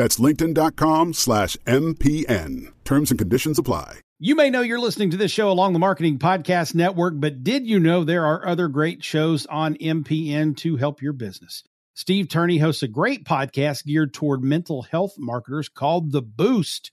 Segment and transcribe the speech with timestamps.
[0.00, 2.72] That's linkedin.com slash MPN.
[2.84, 3.98] Terms and conditions apply.
[4.18, 7.66] You may know you're listening to this show along the Marketing Podcast Network, but did
[7.66, 11.64] you know there are other great shows on MPN to help your business?
[11.92, 16.92] Steve Turney hosts a great podcast geared toward mental health marketers called The Boost.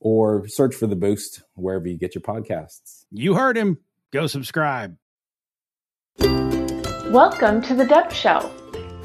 [0.00, 3.04] or search for The Boost wherever you get your podcasts.
[3.10, 3.78] You heard him.
[4.12, 4.96] Go subscribe.
[6.18, 8.50] Welcome to The Deb Show.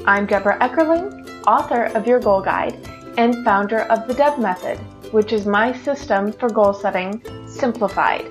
[0.06, 2.76] I'm Debra Eckerling, author of Your Goal Guide
[3.16, 4.78] and founder of the Deb Method,
[5.12, 8.26] which is my system for goal setting simplified.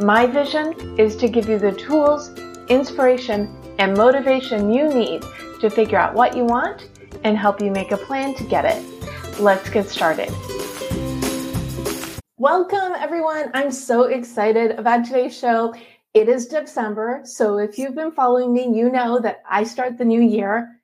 [0.00, 2.30] My vision is to give you the tools,
[2.68, 5.22] inspiration, and motivation you need
[5.60, 6.88] to figure out what you want
[7.24, 9.40] and help you make a plan to get it.
[9.40, 10.32] Let's get started.
[12.44, 13.50] Welcome, everyone.
[13.54, 15.74] I'm so excited about today's show.
[16.12, 20.04] It is December, so if you've been following me, you know that I start the
[20.04, 20.78] new year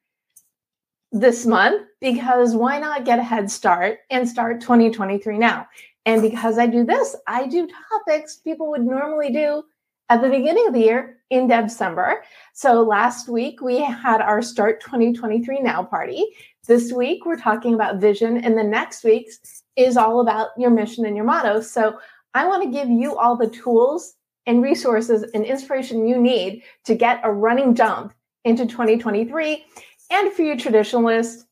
[1.12, 5.68] this month because why not get a head start and start 2023 now?
[6.06, 9.62] And because I do this, I do topics people would normally do
[10.08, 12.22] at the beginning of the year in December.
[12.54, 16.24] So last week we had our Start 2023 Now party.
[16.66, 21.06] This week we're talking about vision, and the next week's is all about your mission
[21.06, 21.60] and your motto.
[21.60, 21.98] So
[22.34, 24.14] I want to give you all the tools
[24.46, 28.14] and resources and inspiration you need to get a running jump
[28.44, 29.64] into 2023.
[30.10, 31.44] And for you traditionalists,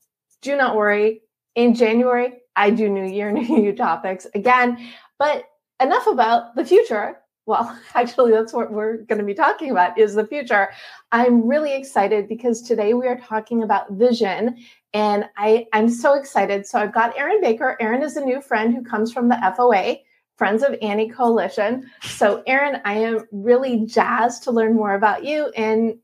[0.43, 1.22] do not worry.
[1.55, 4.78] In January, I do New Year, New You topics again.
[5.19, 5.44] But
[5.81, 10.14] enough about the future well actually that's what we're going to be talking about is
[10.14, 10.69] the future.
[11.10, 14.59] I'm really excited because today we are talking about vision
[14.94, 16.66] and I, i'm so excited.
[16.66, 17.76] So i've got erin baker.
[17.81, 19.97] Erin is a new friend who comes from the foa
[20.37, 21.91] friends of annie coalition.
[22.03, 25.98] So erin i am really jazzed to learn more about you and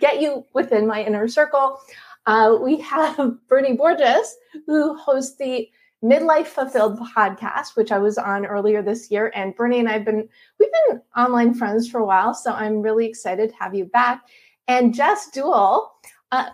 [0.00, 1.80] get you within my inner circle.
[2.26, 3.16] Uh, we have
[3.48, 5.68] bernie borges who hosts the
[6.02, 9.30] Midlife Fulfilled podcast, which I was on earlier this year.
[9.34, 10.28] And Bernie and I've been,
[10.58, 12.34] we've been online friends for a while.
[12.34, 14.22] So I'm really excited to have you back.
[14.66, 15.92] And Jess Dewell,
[16.32, 16.50] uh,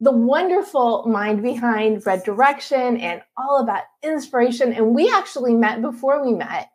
[0.00, 4.72] the wonderful mind behind Red Direction and all about inspiration.
[4.72, 6.68] And we actually met before we met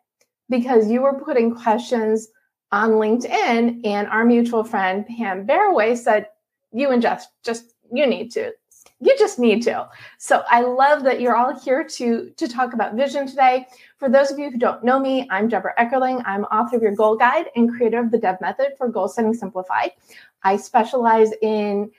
[0.48, 2.28] because you were putting questions
[2.72, 6.26] on LinkedIn, and our mutual friend Pam Barraway said,
[6.72, 8.52] You and Jess, just you need to
[9.00, 9.88] you just need to.
[10.18, 13.66] So I love that you're all here to to talk about vision today.
[13.98, 16.22] For those of you who don't know me, I'm Debra Eckerling.
[16.26, 19.34] I'm author of your goal guide and creator of the Deb Method for Goal Setting
[19.34, 19.92] Simplified.
[20.42, 21.90] I specialize in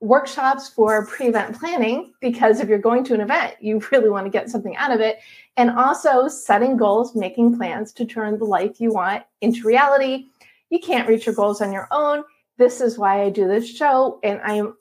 [0.00, 4.30] workshops for pre-event planning because if you're going to an event, you really want to
[4.30, 5.20] get something out of it.
[5.56, 10.26] And also setting goals, making plans to turn the life you want into reality.
[10.70, 12.24] You can't reach your goals on your own.
[12.58, 14.18] This is why I do this show.
[14.22, 14.76] And I am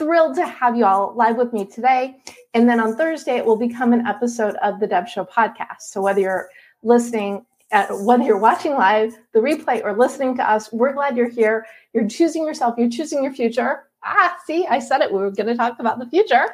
[0.00, 2.16] thrilled to have you all live with me today.
[2.54, 5.82] And then on Thursday, it will become an episode of the Deb Show podcast.
[5.82, 6.48] So whether you're
[6.82, 11.28] listening, at, whether you're watching live, the replay, or listening to us, we're glad you're
[11.28, 11.66] here.
[11.92, 13.84] You're choosing yourself, you're choosing your future.
[14.02, 15.12] Ah, see, I said it.
[15.12, 16.46] We were going to talk about the future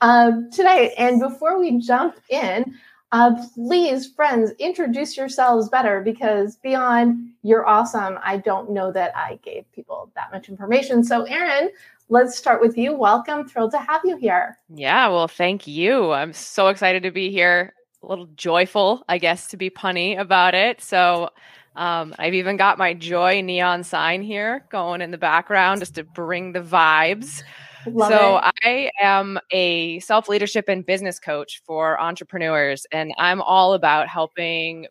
[0.00, 0.94] um, today.
[0.96, 2.74] And before we jump in,
[3.12, 9.38] uh, please, friends, introduce yourselves better because beyond you're awesome, I don't know that I
[9.44, 11.04] gave people that much information.
[11.04, 11.70] So, Erin,
[12.08, 12.94] let's start with you.
[12.94, 13.46] Welcome.
[13.48, 14.58] Thrilled to have you here.
[14.68, 16.12] Yeah, well, thank you.
[16.12, 17.74] I'm so excited to be here.
[18.02, 20.80] A little joyful, I guess, to be punny about it.
[20.80, 21.30] So,
[21.76, 26.04] Um, I've even got my joy neon sign here going in the background just to
[26.04, 27.42] bring the vibes.
[27.84, 28.54] Love so it.
[28.62, 34.86] I am a self leadership and business coach for entrepreneurs, and I'm all about helping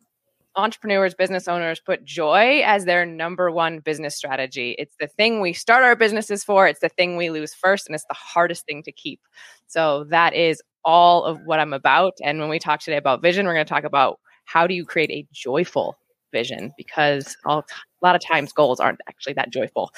[0.55, 4.75] entrepreneurs, business owners put joy as their number one business strategy.
[4.77, 7.95] It's the thing we start our businesses for, it's the thing we lose first, and
[7.95, 9.19] it's the hardest thing to keep.
[9.67, 12.13] So that is all of what I'm about.
[12.23, 14.85] And when we talk today about vision, we're going to talk about how do you
[14.85, 15.97] create a joyful
[16.31, 17.63] vision because a
[18.01, 19.91] lot of times goals aren't actually that joyful.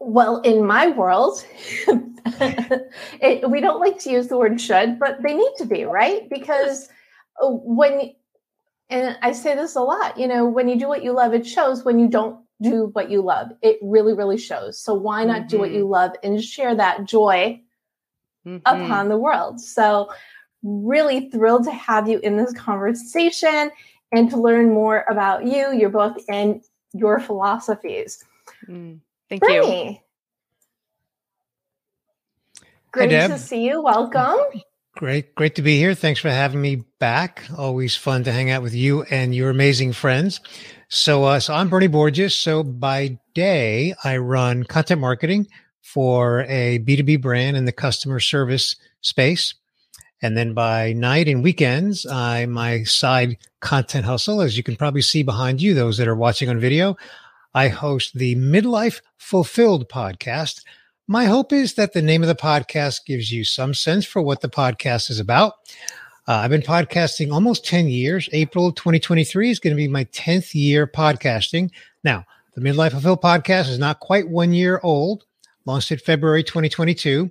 [0.00, 1.44] Well, in my world,
[3.20, 6.28] it, we don't like to use the word should, but they need to be, right?
[6.30, 6.88] Because
[7.42, 8.14] uh, when,
[8.90, 11.46] and I say this a lot, you know, when you do what you love, it
[11.46, 11.84] shows.
[11.84, 14.80] When you don't do what you love, it really, really shows.
[14.80, 15.48] So why not mm-hmm.
[15.48, 15.92] do what you mm-hmm.
[15.92, 17.60] love and share that joy
[18.46, 18.58] mm-hmm.
[18.64, 19.60] upon the world?
[19.60, 20.10] So,
[20.64, 23.70] really thrilled to have you in this conversation
[24.10, 26.62] and to learn more about you, your book, and
[26.92, 28.24] your philosophies.
[28.66, 28.98] Mm.
[29.28, 30.02] Thank Brittany.
[32.60, 32.64] you.
[32.90, 33.82] Great to see you.
[33.82, 34.62] Welcome.
[34.98, 35.94] Great, great to be here.
[35.94, 37.44] Thanks for having me back.
[37.56, 40.40] Always fun to hang out with you and your amazing friends.
[40.88, 42.34] So, uh, so I'm Bernie Borges.
[42.34, 45.46] So by day, I run content marketing
[45.82, 49.54] for a B2B brand in the customer service space.
[50.20, 55.02] And then by night and weekends, I my side content hustle, as you can probably
[55.02, 56.96] see behind you, those that are watching on video,
[57.54, 60.64] I host the Midlife Fulfilled podcast.
[61.10, 64.42] My hope is that the name of the podcast gives you some sense for what
[64.42, 65.54] the podcast is about.
[66.26, 68.28] Uh, I've been podcasting almost 10 years.
[68.32, 71.70] April 2023 is going to be my 10th year podcasting.
[72.04, 75.24] Now, the Midlife Fulfilled podcast is not quite one year old,
[75.64, 77.30] launched in February 2022.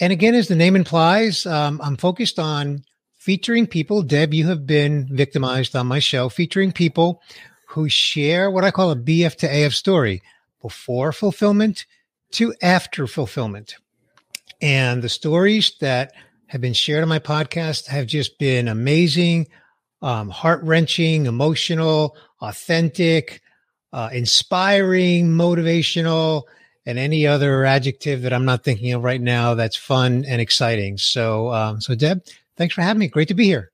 [0.00, 2.82] And again, as the name implies, um, I'm focused on
[3.16, 4.02] featuring people.
[4.02, 7.22] Deb, you have been victimized on my show, featuring people
[7.68, 10.20] who share what I call a BF to AF story
[10.60, 11.86] before fulfillment
[12.34, 13.76] to after fulfillment.
[14.60, 16.12] And the stories that
[16.46, 19.48] have been shared on my podcast have just been amazing,
[20.02, 23.40] um, heart wrenching, emotional, authentic,
[23.92, 26.42] uh, inspiring, motivational,
[26.86, 30.98] and any other adjective that I'm not thinking of right now that's fun and exciting.
[30.98, 32.22] So, um, so Deb,
[32.56, 33.08] thanks for having me.
[33.08, 33.70] Great to be here.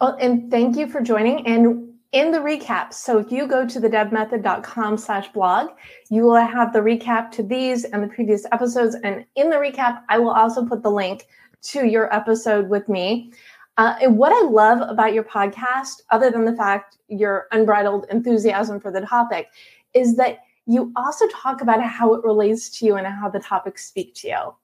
[0.00, 1.46] Well, and thank you for joining.
[1.46, 2.92] And in the recap.
[2.92, 5.70] So if you go to the debmethod.com slash blog,
[6.10, 8.96] you will have the recap to these and the previous episodes.
[9.04, 11.26] And in the recap, I will also put the link
[11.62, 13.32] to your episode with me.
[13.76, 18.80] Uh, and what I love about your podcast, other than the fact your unbridled enthusiasm
[18.80, 19.48] for the topic,
[19.94, 23.86] is that you also talk about how it relates to you and how the topics
[23.86, 24.54] speak to you.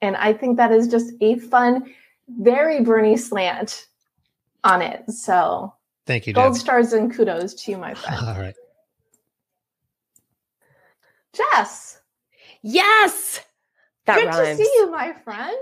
[0.00, 1.84] And I think that is just a fun,
[2.28, 3.86] very Bernie slant
[4.64, 5.08] on it.
[5.10, 5.72] So
[6.06, 6.32] Thank you.
[6.34, 6.60] Gold Deb.
[6.60, 8.26] stars and kudos to you, my friend.
[8.26, 8.54] All right.
[11.34, 12.00] Jess.
[12.62, 13.40] Yes.
[14.06, 14.58] That Good rhymes.
[14.58, 15.56] to see you, my friend.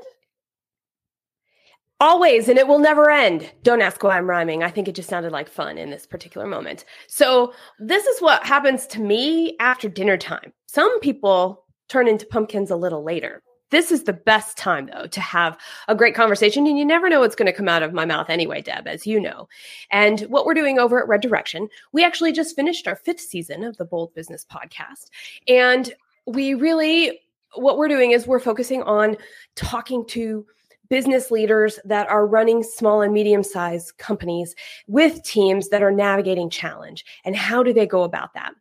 [2.00, 3.48] Always, and it will never end.
[3.62, 4.64] Don't ask why I'm rhyming.
[4.64, 6.84] I think it just sounded like fun in this particular moment.
[7.06, 10.52] So, this is what happens to me after dinner time.
[10.66, 13.40] Some people turn into pumpkins a little later.
[13.72, 15.58] This is the best time, though, to have
[15.88, 16.66] a great conversation.
[16.66, 19.06] And you never know what's going to come out of my mouth anyway, Deb, as
[19.06, 19.48] you know.
[19.90, 23.64] And what we're doing over at Red Direction, we actually just finished our fifth season
[23.64, 25.06] of the Bold Business podcast.
[25.48, 25.92] And
[26.26, 27.20] we really,
[27.54, 29.16] what we're doing is we're focusing on
[29.56, 30.44] talking to
[30.90, 34.54] business leaders that are running small and medium sized companies
[34.86, 38.52] with teams that are navigating challenge and how do they go about that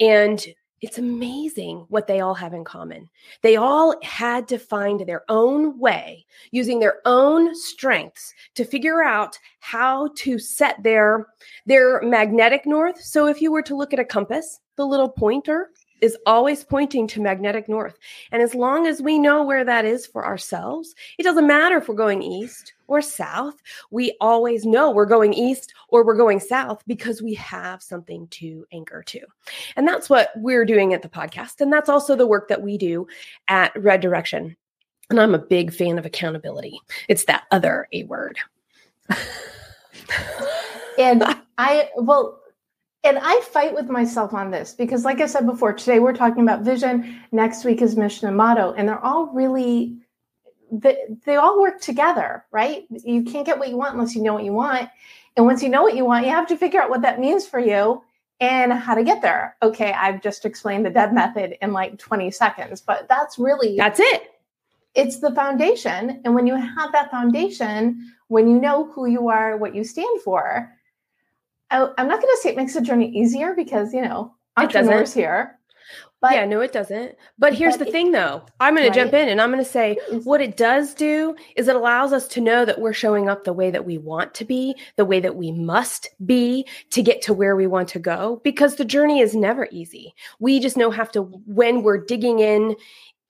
[0.00, 0.46] and
[0.84, 3.08] it's amazing what they all have in common.
[3.40, 9.38] They all had to find their own way using their own strengths to figure out
[9.60, 11.28] how to set their
[11.64, 13.00] their magnetic north.
[13.00, 15.70] So if you were to look at a compass, the little pointer
[16.04, 17.98] is always pointing to magnetic north.
[18.30, 21.88] And as long as we know where that is for ourselves, it doesn't matter if
[21.88, 23.54] we're going east or south.
[23.90, 28.66] We always know we're going east or we're going south because we have something to
[28.70, 29.20] anchor to.
[29.76, 31.62] And that's what we're doing at the podcast.
[31.62, 33.06] And that's also the work that we do
[33.48, 34.58] at Red Direction.
[35.08, 36.78] And I'm a big fan of accountability.
[37.08, 38.36] It's that other A word.
[40.98, 41.24] and
[41.58, 42.42] I, well,
[43.04, 46.42] and I fight with myself on this because, like I said before, today we're talking
[46.42, 47.20] about vision.
[47.32, 49.98] Next week is mission and motto, and they're all really
[50.72, 52.84] they, they all work together, right?
[52.90, 54.88] You can't get what you want unless you know what you want.
[55.36, 57.46] And once you know what you want, you have to figure out what that means
[57.46, 58.02] for you
[58.40, 59.56] and how to get there.
[59.62, 64.00] Okay, I've just explained the Deb method in like 20 seconds, but that's really That's
[64.00, 64.30] it.
[64.94, 66.20] It's the foundation.
[66.24, 70.22] And when you have that foundation, when you know who you are, what you stand
[70.22, 70.72] for,
[71.70, 75.12] I, am not going to say it makes the journey easier because you know entrepreneurs
[75.12, 75.58] here.
[76.24, 77.16] But, yeah, no, it doesn't.
[77.38, 78.46] But here's but the thing, though.
[78.58, 78.94] I'm going right?
[78.94, 82.14] to jump in and I'm going to say what it does do is it allows
[82.14, 85.04] us to know that we're showing up the way that we want to be, the
[85.04, 88.86] way that we must be to get to where we want to go, because the
[88.86, 90.14] journey is never easy.
[90.40, 92.74] We just know have to, when we're digging in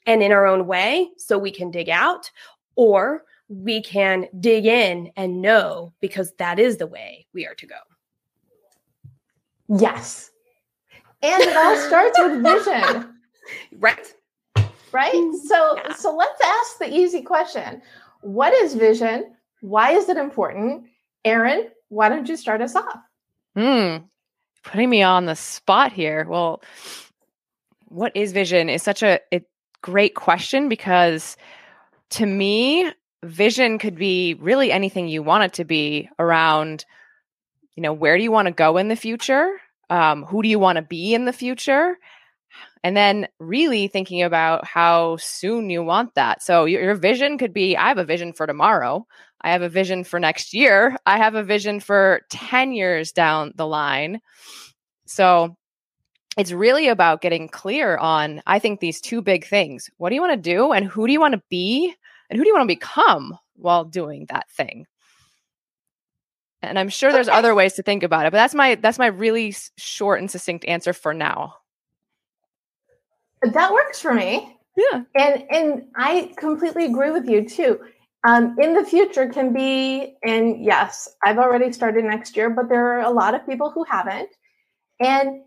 [0.06, 2.30] and in our own way, so we can dig out,
[2.76, 7.66] or we can dig in and know because that is the way we are to
[7.66, 7.74] go.
[9.68, 10.30] Yes.
[11.22, 13.10] And it all starts with vision.
[13.78, 14.10] Right.
[14.90, 15.32] Right?
[15.46, 15.92] So yeah.
[15.92, 17.82] so let's ask the easy question.
[18.22, 19.34] What is vision?
[19.60, 20.86] Why is it important?
[21.26, 23.00] Erin, why don't you start us off?
[23.54, 23.96] Hmm.
[24.62, 26.26] Putting me on the spot here.
[26.26, 26.62] Well,
[27.88, 29.42] what is vision is such a, a
[29.82, 31.36] great question because
[32.10, 32.90] to me,
[33.24, 36.84] vision could be really anything you want it to be around,
[37.76, 39.58] you know, where do you want to go in the future?
[39.90, 41.98] um, who do you want to be in the future?
[42.82, 46.42] And then really thinking about how soon you want that.
[46.42, 49.06] So your, your, vision could be i have a vision for tomorrow.
[49.40, 50.96] I have a vision for next year.
[51.06, 54.20] I have a vision for 10 years down the line.
[55.06, 55.56] So
[56.36, 59.90] it's really about getting clear on i think these two big things.
[59.96, 61.94] What do you want to do and who do you want to be
[62.28, 64.86] and who do you want to become while doing that thing
[66.68, 69.06] and I'm sure there's other ways to think about it, but that's my that's my
[69.06, 71.56] really short and succinct answer for now.
[73.42, 74.56] That works for me.
[74.76, 75.02] Yeah.
[75.14, 77.80] And and I completely agree with you too.
[78.26, 82.98] Um, in the future can be, and yes, I've already started next year, but there
[82.98, 84.30] are a lot of people who haven't.
[84.98, 85.42] And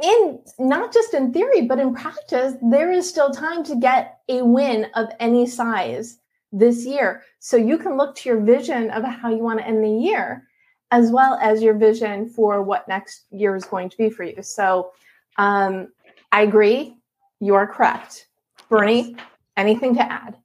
[0.00, 4.42] in not just in theory, but in practice, there is still time to get a
[4.42, 6.19] win of any size
[6.52, 7.22] this year.
[7.38, 10.46] So you can look to your vision of how you want to end the year,
[10.90, 14.42] as well as your vision for what next year is going to be for you.
[14.42, 14.92] So
[15.36, 15.88] um,
[16.32, 16.96] I agree.
[17.40, 18.26] You are correct.
[18.68, 19.16] Bernie,
[19.56, 20.36] anything to add?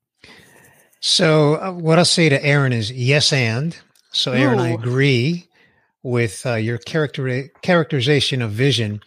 [1.02, 3.78] So, uh, what I'll say to Erin is yes, and.
[4.12, 4.64] So, Erin, Ooh.
[4.64, 5.48] I agree
[6.02, 9.02] with uh, your character characterization of vision.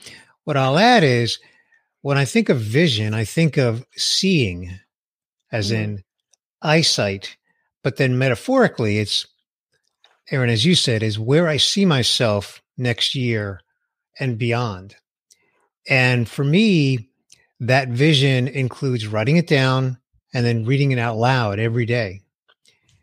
[0.44, 1.40] What I'll add is
[2.02, 4.78] when I think of vision, I think of seeing,
[5.50, 5.76] as mm.
[5.76, 6.04] in
[6.62, 7.36] eyesight.
[7.82, 9.26] But then metaphorically, it's,
[10.30, 13.60] Erin, as you said, is where I see myself next year
[14.18, 14.96] and beyond.
[15.88, 17.08] And for me,
[17.60, 19.98] that vision includes writing it down
[20.34, 22.20] and then reading it out loud every day.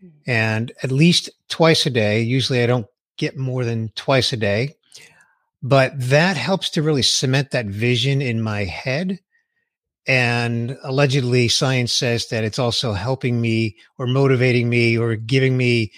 [0.04, 0.12] Mm.
[0.28, 2.22] And at least twice a day.
[2.22, 4.76] Usually I don't get more than twice a day,
[5.64, 9.20] but that helps to really cement that vision in my head
[10.08, 15.92] and allegedly, science says that it's also helping me or motivating me or giving me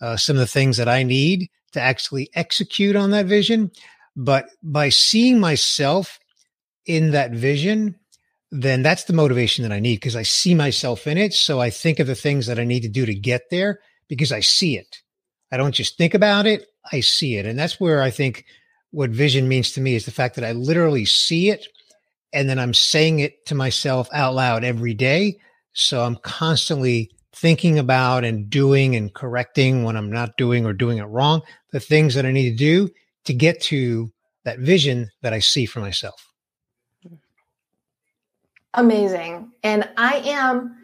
[0.00, 3.70] uh, some of the things that I need to actually execute on that vision.
[4.16, 6.18] But by seeing myself
[6.86, 7.96] in that vision,
[8.50, 11.34] then that's the motivation that I need because I see myself in it.
[11.34, 14.32] So I think of the things that I need to do to get there because
[14.32, 15.02] I see it.
[15.52, 17.46] I don't just think about it, I see it.
[17.46, 18.44] And that's where I think
[18.90, 21.66] what vision means to me is the fact that I literally see it
[22.32, 25.38] and then I'm saying it to myself out loud every day.
[25.72, 30.98] So I'm constantly thinking about and doing and correcting when I'm not doing or doing
[30.98, 32.90] it wrong, the things that I need to do
[33.24, 34.10] to get to
[34.44, 36.26] that vision that I see for myself.
[38.74, 39.50] Amazing.
[39.62, 40.80] And I am,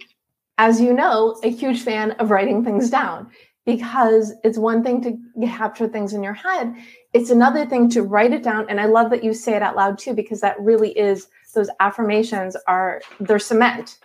[0.58, 3.30] as you know, a huge fan of writing things down
[3.64, 6.74] because it's one thing to capture things in your head.
[7.16, 8.66] It's another thing to write it down.
[8.68, 11.70] And I love that you say it out loud too, because that really is those
[11.80, 13.98] affirmations are they're cement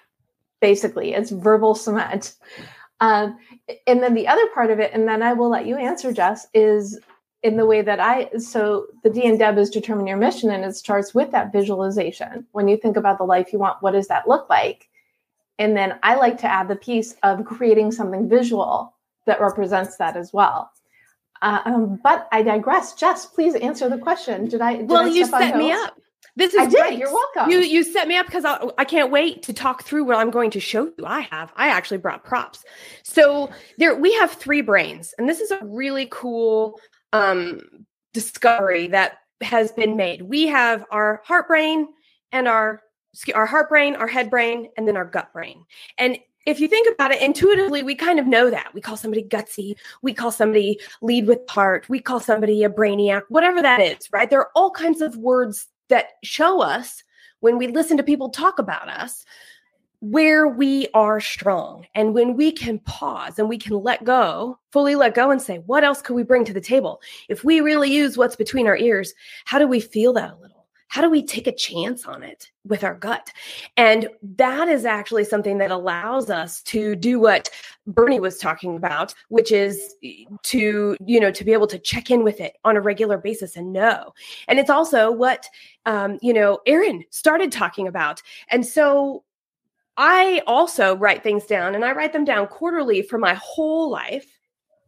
[0.62, 1.14] basically.
[1.14, 2.36] It's verbal cement.
[3.02, 3.38] Um,
[3.86, 6.46] and then the other part of it and then i will let you answer jess
[6.54, 7.00] is
[7.42, 10.64] in the way that i so the d and deb is determine your mission and
[10.64, 12.46] it starts with that visualization.
[12.52, 14.88] When you think about the life you want what does that look like?
[15.58, 18.94] And then i like to add the piece of creating something visual
[19.26, 20.72] that represents that as well
[21.42, 25.10] uh, um, but i digress jess please answer the question did i did well I
[25.10, 25.98] you set me up
[26.36, 26.92] this is I great.
[26.92, 27.00] Did.
[27.00, 27.52] You're welcome.
[27.52, 30.32] You you set me up because I, I can't wait to talk through what I'm
[30.32, 31.06] going to show you.
[31.06, 31.52] I have.
[31.56, 32.64] I actually brought props.
[33.04, 36.80] So there we have three brains, and this is a really cool
[37.12, 37.62] um,
[38.14, 40.22] discovery that has been made.
[40.22, 41.88] We have our heart brain
[42.32, 42.82] and our
[43.36, 45.66] our heart brain, our head brain, and then our gut brain.
[45.98, 48.74] And if you think about it intuitively, we kind of know that.
[48.74, 49.76] We call somebody gutsy.
[50.02, 51.88] We call somebody lead with heart.
[51.90, 54.30] We call somebody a brainiac, whatever that is, right?
[54.30, 57.04] There are all kinds of words that show us
[57.42, 59.26] when we listen to people talk about us
[60.00, 64.96] where we are strong and when we can pause and we can let go, fully
[64.96, 67.02] let go and say, what else could we bring to the table?
[67.30, 69.14] If we really use what's between our ears,
[69.46, 70.51] how do we feel that a little?
[70.92, 73.32] How do we take a chance on it with our gut?
[73.78, 77.50] And that is actually something that allows us to do what
[77.88, 79.96] Bernie was talking about, which is
[80.44, 83.56] to, you know, to be able to check in with it on a regular basis
[83.56, 84.14] and know.
[84.50, 85.48] And it's also what,
[85.86, 88.22] um, you know, Erin started talking about.
[88.50, 89.24] And so
[89.96, 94.28] I also write things down and I write them down quarterly for my whole life.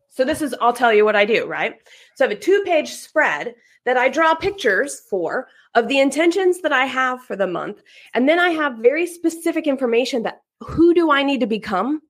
[0.10, 1.76] So this is, I'll tell you what I do, right?
[2.16, 3.56] So I have a two page spread
[3.86, 7.82] that I draw pictures for of the intentions that I have for the month.
[8.14, 12.02] And then I have very specific information that who do I need to become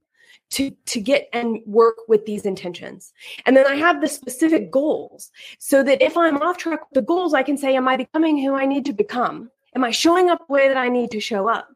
[0.51, 3.12] to, to get and work with these intentions.
[3.46, 7.01] And then I have the specific goals so that if I'm off track with the
[7.01, 9.50] goals, I can say, Am I becoming who I need to become?
[9.75, 11.70] Am I showing up the way that I need to show up?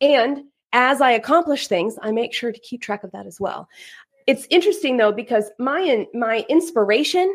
[0.00, 3.68] And as I accomplish things, I make sure to keep track of that as well.
[4.26, 7.32] It's interesting though because my my inspiration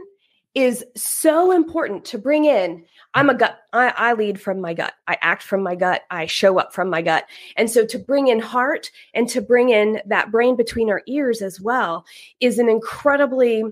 [0.55, 2.85] is so important to bring in.
[3.15, 3.59] I'm a gut.
[3.73, 4.93] I, I, lead from my gut.
[5.07, 6.03] I act from my gut.
[6.11, 7.25] I show up from my gut.
[7.57, 11.41] And so to bring in heart and to bring in that brain between our ears
[11.41, 12.05] as well
[12.39, 13.63] is an incredibly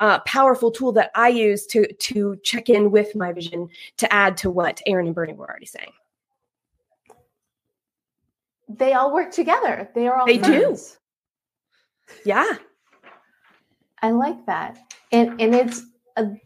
[0.00, 4.36] uh, powerful tool that I use to to check in with my vision to add
[4.38, 5.92] to what Erin and Bernie were already saying
[8.68, 9.88] they all work together.
[9.94, 10.98] They are all they friends.
[12.12, 12.30] do.
[12.30, 12.52] Yeah,
[14.02, 14.78] I like that,
[15.12, 15.82] and and it's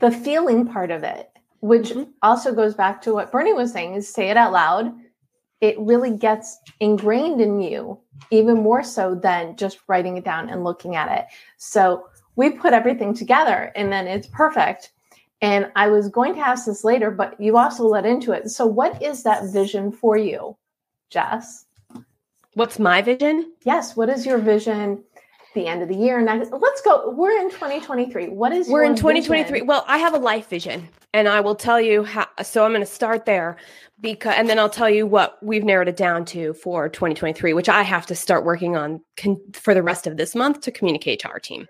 [0.01, 2.11] the feeling part of it, which mm-hmm.
[2.23, 4.93] also goes back to what Bernie was saying: is say it out loud.
[5.61, 7.99] It really gets ingrained in you,
[8.31, 11.27] even more so than just writing it down and looking at it.
[11.59, 14.93] So we put everything together, and then it's perfect.
[15.43, 18.51] And I was going to ask this later, but you also led into it.
[18.51, 20.57] So, what is that vision for you,
[21.09, 21.67] Jess?
[22.55, 23.53] What's my vision?
[23.65, 23.97] Yes.
[23.97, 25.05] What is your vision?
[25.55, 26.19] The end of the year.
[26.19, 27.11] and let's go.
[27.11, 28.29] We're in 2023.
[28.29, 29.53] What is we're in 2023?
[29.53, 29.67] Vision?
[29.67, 32.29] Well, I have a life vision, and I will tell you how.
[32.43, 33.57] So I'm going to start there,
[34.01, 37.69] because, and then I'll tell you what we've narrowed it down to for 2023, which
[37.69, 41.19] I have to start working on con- for the rest of this month to communicate
[41.21, 41.67] to our team.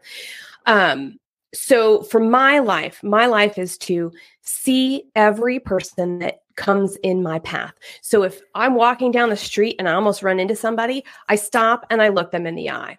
[0.66, 1.18] Um,
[1.54, 7.38] so for my life, my life is to see every person that comes in my
[7.38, 7.72] path.
[8.02, 11.86] So if I'm walking down the street and I almost run into somebody, I stop
[11.90, 12.98] and I look them in the eye.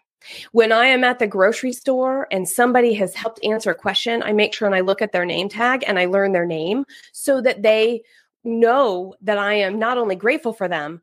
[0.52, 4.34] When I am at the grocery store and somebody has helped answer a question, I
[4.34, 7.42] make sure and I look at their name tag and I learn their name so
[7.42, 8.04] that they
[8.44, 11.02] know that I am not only grateful for them,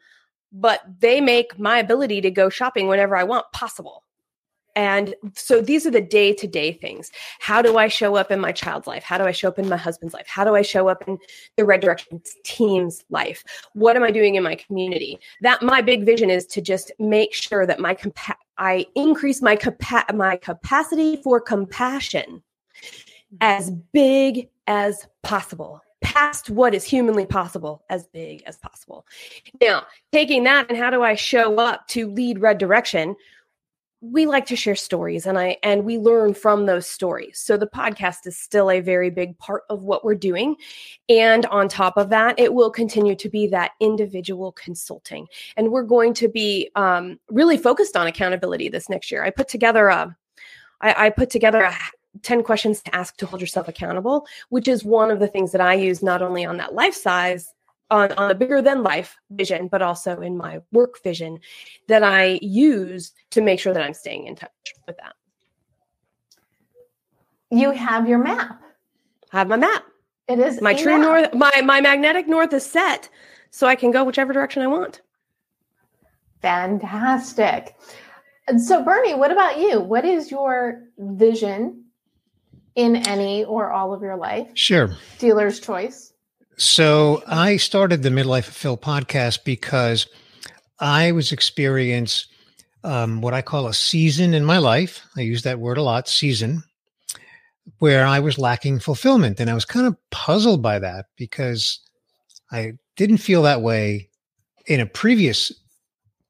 [0.52, 4.04] but they make my ability to go shopping whenever I want possible.
[4.78, 7.10] And so these are the day to day things.
[7.40, 9.02] How do I show up in my child's life?
[9.02, 10.28] How do I show up in my husband's life?
[10.28, 11.18] How do I show up in
[11.56, 13.42] the Red Direction team's life?
[13.72, 15.18] What am I doing in my community?
[15.40, 19.56] That my big vision is to just make sure that my compa- I increase my
[19.56, 22.40] capa- my capacity for compassion
[23.40, 29.04] as big as possible past what is humanly possible as big as possible.
[29.60, 33.16] Now, taking that and how do I show up to lead Red Direction?
[34.00, 37.38] We like to share stories and i and we learn from those stories.
[37.38, 40.56] So the podcast is still a very big part of what we're doing.
[41.08, 45.26] And on top of that it will continue to be that individual consulting.
[45.56, 49.24] And we're going to be um, really focused on accountability this next year.
[49.24, 50.16] I put together a
[50.80, 51.74] I, I put together a
[52.22, 55.60] 10 questions to ask to hold yourself accountable, which is one of the things that
[55.60, 57.52] I use not only on that life size
[57.90, 61.38] on, on a bigger than life vision, but also in my work vision
[61.86, 64.50] that I use to make sure that I'm staying in touch
[64.86, 65.14] with that.
[67.50, 68.60] You have your map.
[69.32, 69.84] I have my map.
[70.28, 71.32] It is my true map.
[71.32, 71.34] north.
[71.34, 73.08] My my magnetic north is set,
[73.50, 75.00] so I can go whichever direction I want.
[76.42, 77.74] Fantastic.
[78.46, 79.80] And so, Bernie, what about you?
[79.80, 81.84] What is your vision
[82.74, 84.50] in any or all of your life?
[84.54, 84.90] Sure.
[85.18, 86.12] Dealer's choice.
[86.58, 90.08] So I started the Midlife Phil podcast because
[90.80, 92.26] I was experience
[92.82, 95.06] um, what I call a season in my life.
[95.16, 96.64] I use that word a lot, season,
[97.78, 101.78] where I was lacking fulfillment, and I was kind of puzzled by that because
[102.50, 104.10] I didn't feel that way
[104.66, 105.52] in a previous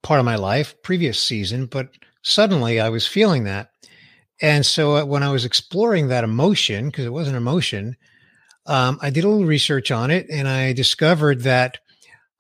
[0.03, 1.89] part of my life, previous season, but
[2.21, 3.71] suddenly I was feeling that.
[4.43, 7.97] And so uh, when I was exploring that emotion, because it was an emotion,
[8.69, 11.79] um, I did a little research on it and I discovered that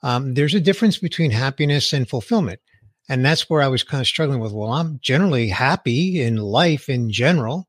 [0.02, 2.60] um, there's a difference between happiness and fulfillment.
[3.08, 4.52] And that's where I was kind of struggling with.
[4.52, 7.66] Well, I'm generally happy in life in general.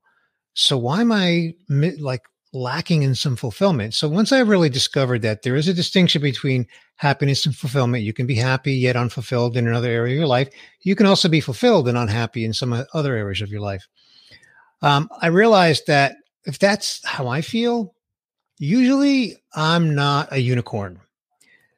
[0.54, 3.94] So why am I like lacking in some fulfillment.
[3.94, 8.12] So once I really discovered that there is a distinction between happiness and fulfillment, you
[8.12, 10.48] can be happy yet unfulfilled in another area of your life.
[10.82, 13.86] You can also be fulfilled and unhappy in some other areas of your life.
[14.82, 17.94] Um, I realized that if that's how I feel,
[18.60, 21.00] usually I'm not a unicorn.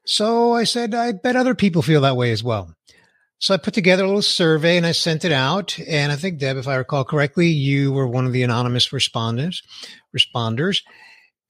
[0.04, 2.74] So I said, I bet other people feel that way as well.
[3.38, 5.78] So I put together a little survey and I sent it out.
[5.80, 9.62] And I think Deb, if I recall correctly, you were one of the anonymous respondents,
[10.16, 10.82] responders.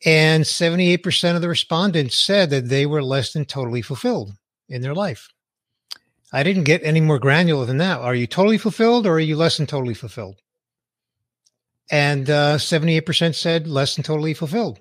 [0.05, 4.33] And 78% of the respondents said that they were less than totally fulfilled
[4.69, 5.29] in their life.
[6.33, 8.01] I didn't get any more granular than that.
[8.01, 10.37] Are you totally fulfilled or are you less than totally fulfilled?
[11.91, 14.81] And uh, 78% said less than totally fulfilled.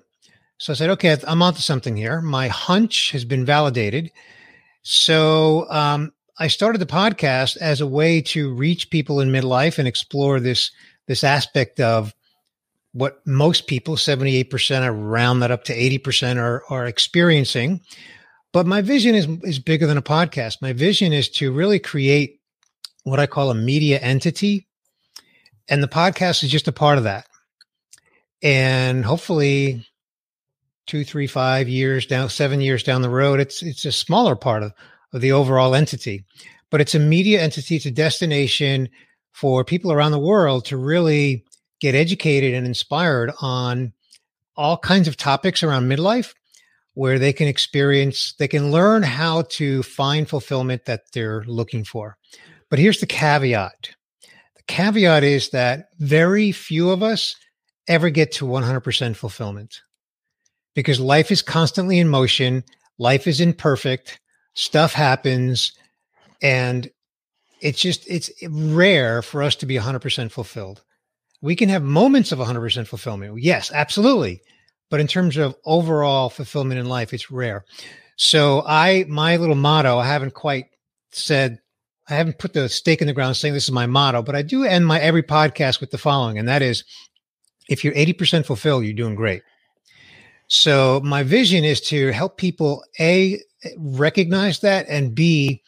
[0.62, 2.20] So I said, okay, I'm onto something here.
[2.20, 4.12] My hunch has been validated.
[4.82, 9.88] So um, I started the podcast as a way to reach people in midlife and
[9.88, 10.70] explore this
[11.08, 12.14] this aspect of
[12.92, 17.80] what most people, 78%, around that up to 80% are, are experiencing.
[18.52, 20.62] But my vision is, is bigger than a podcast.
[20.62, 22.40] My vision is to really create
[23.02, 24.68] what I call a media entity.
[25.68, 27.26] And the podcast is just a part of that.
[28.44, 29.84] And hopefully
[30.86, 34.62] two, three, five years down, seven years down the road, it's it's a smaller part
[34.62, 34.72] of,
[35.12, 36.24] of the overall entity.
[36.70, 38.88] But it's a media entity, it's a destination
[39.32, 41.44] for people around the world to really
[41.80, 43.92] get educated and inspired on
[44.56, 46.34] all kinds of topics around midlife
[46.94, 52.16] where they can experience, they can learn how to find fulfillment that they're looking for.
[52.68, 53.90] But here's the caveat
[54.56, 57.34] the caveat is that very few of us
[57.88, 59.80] ever get to 100% fulfillment
[60.74, 62.64] because life is constantly in motion,
[62.98, 64.20] life is imperfect,
[64.54, 65.72] stuff happens,
[66.40, 66.90] and
[67.60, 70.82] it's just it's rare for us to be 100% fulfilled.
[71.40, 73.42] We can have moments of 100% fulfillment.
[73.42, 74.40] Yes, absolutely.
[74.90, 77.64] But in terms of overall fulfillment in life, it's rare.
[78.16, 80.66] So I my little motto, I haven't quite
[81.12, 81.58] said
[82.08, 84.42] I haven't put the stake in the ground saying this is my motto, but I
[84.42, 86.84] do end my every podcast with the following, and that is
[87.68, 89.42] if you're 80% fulfilled, you're doing great.
[90.48, 93.40] So my vision is to help people a
[93.78, 95.62] recognize that and b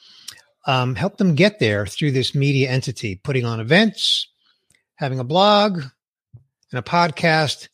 [0.66, 4.28] um, help them get there through this media entity, putting on events,
[4.96, 7.68] having a blog, and a podcast,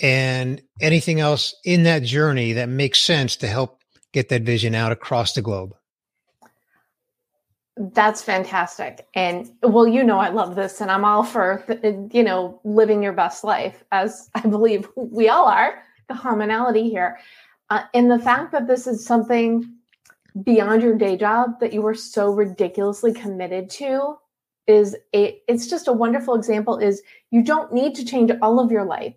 [0.00, 4.92] and anything else in that journey that makes sense to help get that vision out
[4.92, 5.74] across the globe.
[7.78, 9.06] That's fantastic.
[9.14, 11.62] And well, you know, I love this and I'm all for,
[12.10, 17.18] you know, living your best life as I believe we all are the commonality here.
[17.70, 19.76] Uh, and the fact that this is something
[20.42, 24.16] beyond your day job that you were so ridiculously committed to
[24.66, 28.70] is a it's just a wonderful example is you don't need to change all of
[28.70, 29.14] your life.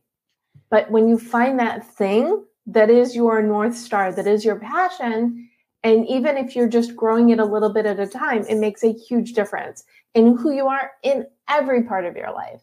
[0.69, 5.49] But when you find that thing that is your north star that is your passion
[5.84, 8.84] and even if you're just growing it a little bit at a time it makes
[8.84, 12.62] a huge difference in who you are in every part of your life.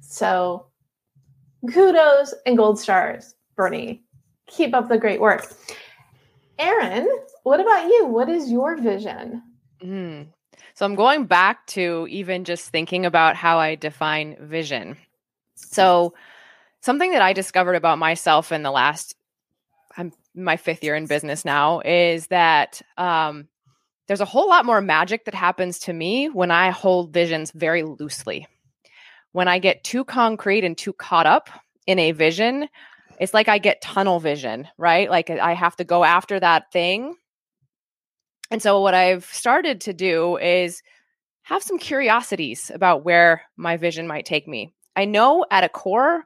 [0.00, 0.66] So
[1.72, 4.02] kudos and gold stars Bernie.
[4.46, 5.52] Keep up the great work.
[6.58, 7.08] Erin,
[7.42, 8.06] what about you?
[8.06, 9.42] What is your vision?
[9.82, 10.28] Mm.
[10.74, 14.96] So I'm going back to even just thinking about how I define vision.
[15.54, 16.14] So,
[16.80, 19.16] something that I discovered about myself in the last,
[19.96, 23.48] I'm my fifth year in business now, is that um,
[24.06, 27.82] there's a whole lot more magic that happens to me when I hold visions very
[27.82, 28.46] loosely.
[29.32, 31.48] When I get too concrete and too caught up
[31.86, 32.68] in a vision,
[33.18, 35.10] it's like I get tunnel vision, right?
[35.10, 37.16] Like I have to go after that thing.
[38.50, 40.82] And so what I've started to do is
[41.42, 44.72] have some curiosities about where my vision might take me.
[44.94, 46.24] I know at a core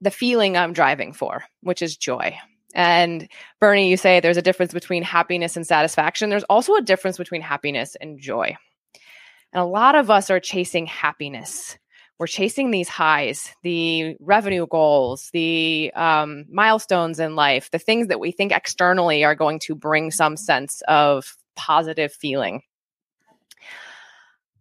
[0.00, 2.36] the feeling I'm driving for, which is joy.
[2.74, 3.28] And
[3.60, 6.30] Bernie, you say there's a difference between happiness and satisfaction.
[6.30, 8.56] There's also a difference between happiness and joy.
[9.52, 11.78] And a lot of us are chasing happiness
[12.18, 18.18] we're chasing these highs, the revenue goals, the um, milestones in life, the things that
[18.18, 22.62] we think externally are going to bring some sense of positive feeling.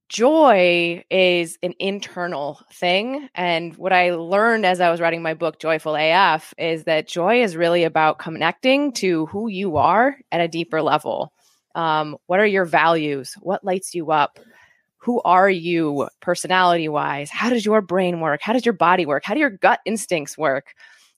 [0.09, 3.27] Joy is an internal thing.
[3.35, 7.43] And what I learned as I was writing my book, Joyful AF, is that joy
[7.43, 11.33] is really about connecting to who you are at a deeper level.
[11.75, 13.35] Um, what are your values?
[13.41, 14.39] What lights you up?
[15.07, 17.29] Who are you personality wise?
[17.29, 18.41] How does your brain work?
[18.43, 19.23] How does your body work?
[19.23, 20.73] How do your gut instincts work?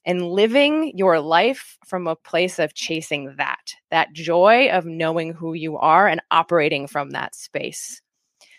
[0.05, 5.55] And living your life from a place of chasing that, that joy of knowing who
[5.55, 7.99] you are and operating from that space.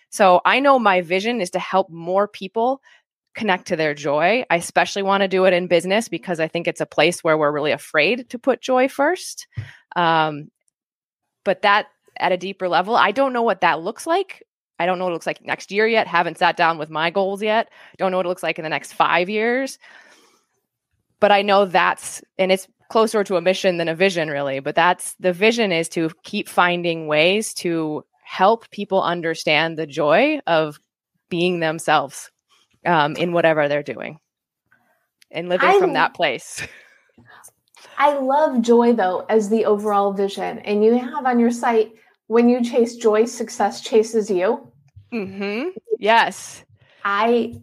[0.08, 2.82] So I know my vision is to help more people
[3.36, 4.44] connect to their joy.
[4.50, 7.38] I especially want to do it in business because I think it's a place where
[7.38, 9.46] we're really afraid to put joy first.
[9.94, 10.50] Um,
[11.44, 11.86] but that
[12.18, 14.42] at a deeper level, I don't know what that looks like.
[14.80, 16.06] I don't know what it looks like next year yet.
[16.06, 17.70] Haven't sat down with my goals yet.
[17.98, 19.78] Don't know what it looks like in the next five years.
[21.20, 24.58] But I know that's, and it's closer to a mission than a vision, really.
[24.60, 30.40] But that's the vision is to keep finding ways to help people understand the joy
[30.46, 30.80] of
[31.28, 32.30] being themselves
[32.86, 34.18] um, in whatever they're doing
[35.30, 36.66] and living I, from that place.
[37.98, 40.60] I love joy though as the overall vision.
[40.60, 41.92] And you have on your site
[42.30, 44.72] when you chase joy, success chases you.
[45.12, 45.70] Mm-hmm.
[45.98, 46.64] Yes.
[47.04, 47.60] I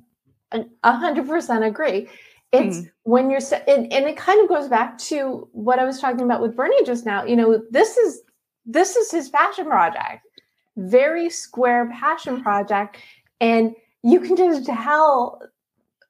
[0.84, 2.10] hundred percent agree.
[2.52, 2.92] It's mm.
[3.04, 6.42] when you're and, and it kind of goes back to what I was talking about
[6.42, 7.24] with Bernie just now.
[7.24, 8.24] You know, this is
[8.66, 10.28] this is his passion project,
[10.76, 12.98] very square passion project,
[13.40, 15.42] and you can just tell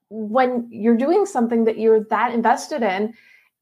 [0.09, 3.13] when you're doing something that you're that invested in,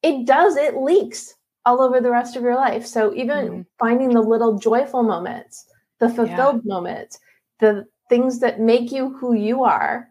[0.04, 2.86] it does, it leaks all over the rest of your life.
[2.86, 3.62] So even mm-hmm.
[3.80, 5.66] finding the little joyful moments,
[6.00, 6.74] the fulfilled yeah.
[6.74, 7.20] moments,
[7.60, 10.08] the things that make you who you are,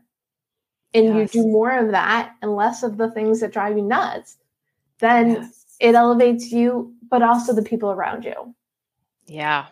[0.93, 1.35] and yes.
[1.35, 4.37] you do more of that and less of the things that drive you nuts,
[4.99, 5.65] then yes.
[5.81, 8.55] it elevates you, but also the people around you.
[9.27, 9.67] Yeah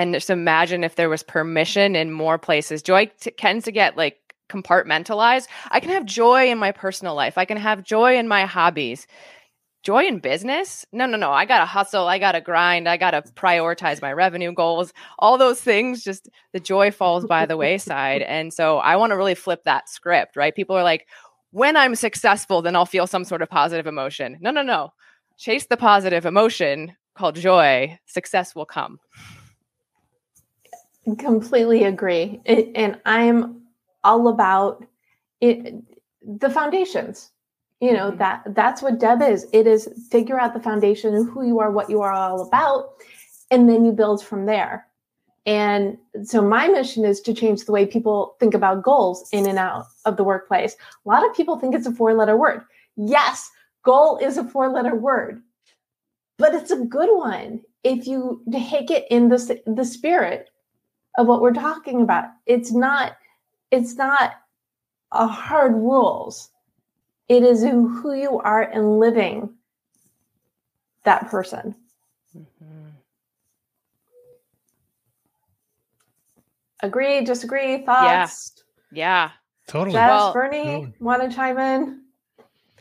[0.00, 2.80] and just imagine if there was permission in more places.
[2.80, 5.46] Joy t- tends to get like compartmentalized.
[5.70, 7.36] I can have joy in my personal life.
[7.36, 9.06] I can have joy in my hobbies.
[9.82, 10.84] Joy in business?
[10.92, 11.30] No, no, no.
[11.30, 12.06] I got to hustle.
[12.06, 12.86] I got to grind.
[12.88, 14.92] I got to prioritize my revenue goals.
[15.18, 18.22] All those things, just the joy falls by the wayside.
[18.30, 20.54] And so I want to really flip that script, right?
[20.54, 21.06] People are like,
[21.50, 24.38] when I'm successful, then I'll feel some sort of positive emotion.
[24.40, 24.92] No, no, no.
[25.36, 27.98] Chase the positive emotion called joy.
[28.06, 29.00] Success will come.
[31.18, 32.40] Completely agree.
[32.46, 33.62] And I'm
[34.04, 34.84] all about
[35.40, 35.74] it
[36.22, 37.32] the foundations.
[37.80, 38.18] You know, mm-hmm.
[38.18, 39.46] that that's what Deb is.
[39.52, 42.90] It is figure out the foundation of who you are, what you are all about,
[43.50, 44.86] and then you build from there.
[45.46, 49.58] And so my mission is to change the way people think about goals in and
[49.58, 50.76] out of the workplace.
[51.04, 52.62] A lot of people think it's a four letter word.
[52.96, 53.50] Yes,
[53.82, 55.42] goal is a four letter word,
[56.36, 60.50] but it's a good one if you take it in the, the spirit
[61.16, 62.26] of what we're talking about.
[62.46, 63.16] It's not
[63.70, 64.32] it's not
[65.12, 66.50] a hard rules.
[67.30, 69.54] It is who you are and living
[71.04, 71.76] that person.
[72.36, 72.88] Mm-hmm.
[76.82, 78.64] Agree, disagree, thoughts?
[78.90, 78.98] Yeah.
[78.98, 79.30] yeah.
[79.68, 79.92] Totally.
[79.92, 80.94] Jess, well, Bernie, totally.
[80.98, 82.02] want to chime in?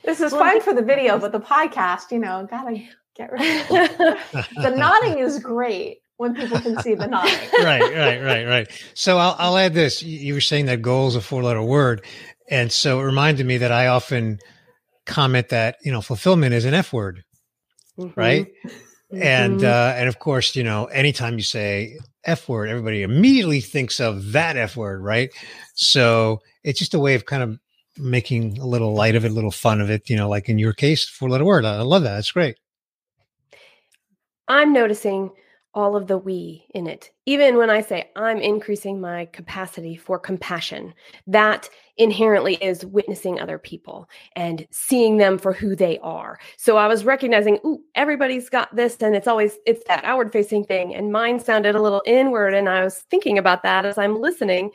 [0.03, 2.83] This is well, fine for the video, but the podcast, you know, gotta
[3.15, 3.69] get rid of
[4.63, 7.37] the nodding is great when people can see the nodding.
[7.63, 8.67] right, right, right, right.
[8.95, 10.01] So I'll, I'll add this.
[10.01, 12.03] You were saying that goal is a four letter word.
[12.49, 14.39] And so it reminded me that I often
[15.05, 17.23] comment that, you know, fulfillment is an F word,
[17.97, 18.19] mm-hmm.
[18.19, 18.47] right?
[18.65, 19.21] Mm-hmm.
[19.21, 23.99] And, uh, and of course, you know, anytime you say F word, everybody immediately thinks
[23.99, 25.31] of that F word, right?
[25.75, 27.59] So it's just a way of kind of
[27.97, 30.59] making a little light of it, a little fun of it, you know, like in
[30.59, 31.65] your case, four letter word.
[31.65, 32.15] I love that.
[32.15, 32.57] That's great.
[34.47, 35.31] I'm noticing
[35.73, 37.11] all of the we in it.
[37.25, 40.93] Even when I say I'm increasing my capacity for compassion,
[41.27, 46.39] that inherently is witnessing other people and seeing them for who they are.
[46.57, 50.65] So I was recognizing, ooh, everybody's got this and it's always it's that outward facing
[50.65, 54.19] thing and mine sounded a little inward and I was thinking about that as I'm
[54.19, 54.71] listening.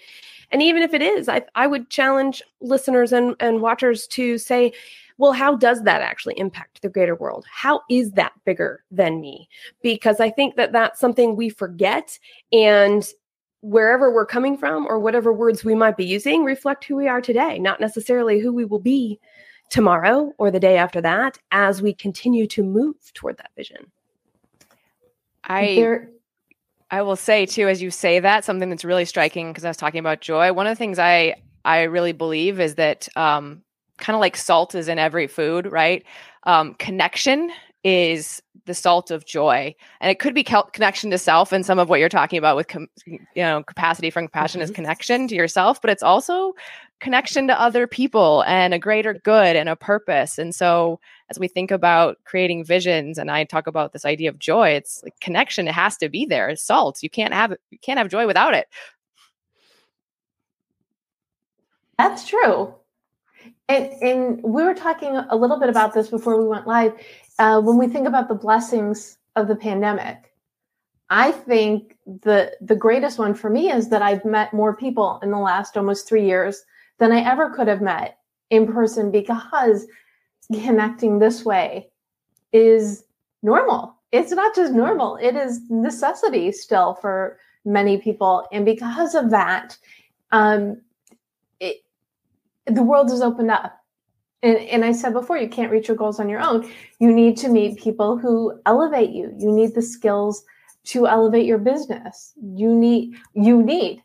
[0.52, 4.72] And even if it is, I I would challenge listeners and and watchers to say
[5.18, 7.44] well, how does that actually impact the greater world?
[7.50, 9.48] How is that bigger than me?
[9.82, 12.18] Because I think that that's something we forget.
[12.52, 13.06] And
[13.60, 17.20] wherever we're coming from or whatever words we might be using reflect who we are
[17.20, 19.18] today, not necessarily who we will be
[19.70, 23.90] tomorrow or the day after that as we continue to move toward that vision.
[25.44, 26.10] I there,
[26.90, 29.76] I will say too as you say that something that's really striking because I was
[29.76, 30.52] talking about joy.
[30.52, 33.62] One of the things I I really believe is that um,
[33.98, 36.04] kind of like salt is in every food, right?
[36.44, 37.50] Um, connection
[37.84, 41.52] is the salt of joy, and it could be connection to self.
[41.52, 44.70] And some of what you're talking about with, com- you know, capacity for compassion mm-hmm.
[44.70, 46.54] is connection to yourself, but it's also
[47.00, 50.38] connection to other people and a greater good and a purpose.
[50.38, 50.98] And so,
[51.30, 55.02] as we think about creating visions, and I talk about this idea of joy, it's
[55.02, 55.68] like connection.
[55.68, 56.48] It has to be there.
[56.48, 57.02] It's salt.
[57.02, 58.66] You can't have you can't have joy without it.
[61.98, 62.74] That's true.
[63.68, 66.92] And, and we were talking a little bit about this before we went live.
[67.38, 70.34] Uh, when we think about the blessings of the pandemic,
[71.10, 75.30] I think the the greatest one for me is that I've met more people in
[75.30, 76.64] the last almost three years
[76.98, 78.18] than I ever could have met
[78.50, 79.86] in person because
[80.52, 81.90] connecting this way
[82.52, 83.04] is
[83.42, 83.96] normal.
[84.12, 88.46] It's not just normal, it is necessity still for many people.
[88.52, 89.76] And because of that,
[90.30, 90.80] um,
[92.66, 93.78] the world has opened up.
[94.42, 96.70] And, and I said before, you can't reach your goals on your own.
[96.98, 99.34] You need to meet people who elevate you.
[99.38, 100.44] You need the skills
[100.84, 102.34] to elevate your business.
[102.42, 104.02] You need, you need,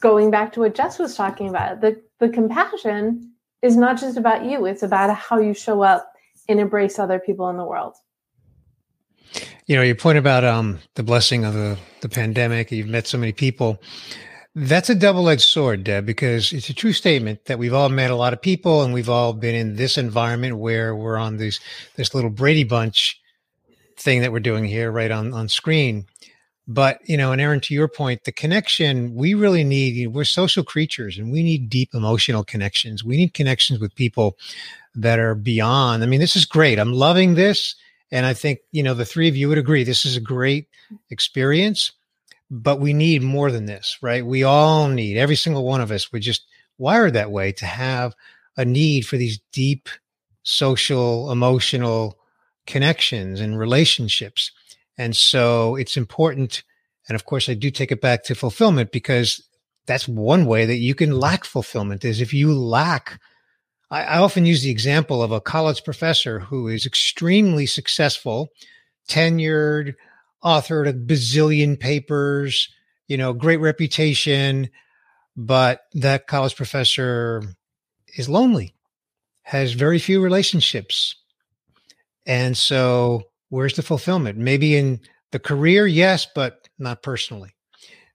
[0.00, 4.44] going back to what Jess was talking about, the, the compassion is not just about
[4.44, 6.10] you, it's about how you show up
[6.48, 7.94] and embrace other people in the world.
[9.66, 13.18] You know, your point about um, the blessing of the, the pandemic, you've met so
[13.18, 13.80] many people.
[14.54, 18.10] That's a double edged sword, Deb, because it's a true statement that we've all met
[18.10, 21.60] a lot of people and we've all been in this environment where we're on this,
[21.94, 23.20] this little Brady Bunch
[23.96, 26.04] thing that we're doing here right on, on screen.
[26.66, 30.10] But, you know, and Erin, to your point, the connection we really need, you know,
[30.10, 33.04] we're social creatures and we need deep emotional connections.
[33.04, 34.36] We need connections with people
[34.96, 36.02] that are beyond.
[36.02, 36.80] I mean, this is great.
[36.80, 37.76] I'm loving this.
[38.10, 40.66] And I think, you know, the three of you would agree this is a great
[41.10, 41.92] experience
[42.50, 44.26] but we need more than this, right?
[44.26, 46.46] We all need, every single one of us, we're just
[46.78, 48.14] wired that way to have
[48.56, 49.88] a need for these deep
[50.42, 52.18] social, emotional
[52.66, 54.50] connections and relationships.
[54.98, 56.64] And so it's important.
[57.08, 59.46] And of course, I do take it back to fulfillment because
[59.86, 63.20] that's one way that you can lack fulfillment is if you lack.
[63.90, 68.48] I, I often use the example of a college professor who is extremely successful,
[69.08, 69.94] tenured,
[70.44, 72.68] authored a bazillion papers,
[73.08, 74.70] you know, great reputation,
[75.36, 77.42] but that college professor
[78.16, 78.74] is lonely,
[79.42, 81.14] has very few relationships.
[82.26, 84.38] And so, where's the fulfillment?
[84.38, 85.00] Maybe in
[85.32, 87.50] the career, yes, but not personally.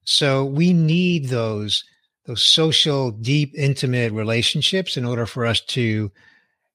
[0.03, 1.83] So, we need those
[2.25, 6.11] those social, deep, intimate relationships in order for us to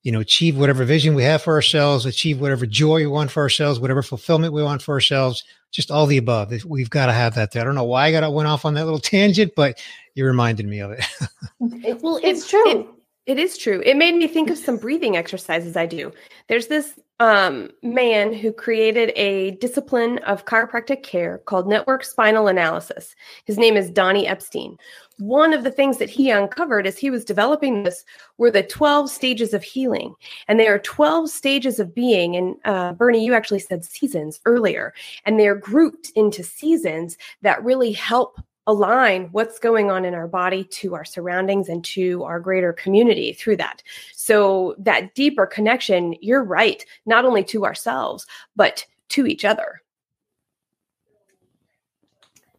[0.03, 3.43] you know, achieve whatever vision we have for ourselves, achieve whatever joy we want for
[3.43, 6.53] ourselves, whatever fulfillment we want for ourselves, just all the above.
[6.65, 7.63] We've got to have that there.
[7.63, 9.79] I don't know why I got went off on that little tangent, but
[10.15, 11.05] you reminded me of it.
[11.61, 12.71] it well, it's true.
[12.71, 12.87] It,
[13.27, 13.83] it is true.
[13.85, 16.13] It made me think of some breathing exercises I do.
[16.49, 23.15] There's this um, man who created a discipline of chiropractic care called network spinal analysis.
[23.45, 24.79] His name is Donny Epstein
[25.21, 28.05] one of the things that he uncovered as he was developing this
[28.39, 30.15] were the 12 stages of healing.
[30.49, 32.37] And there are 12 stages of being.
[32.37, 37.93] And uh, Bernie, you actually said seasons earlier, and they're grouped into seasons that really
[37.93, 42.73] help align what's going on in our body to our surroundings and to our greater
[42.73, 43.83] community through that.
[44.13, 49.83] So, that deeper connection, you're right, not only to ourselves, but to each other.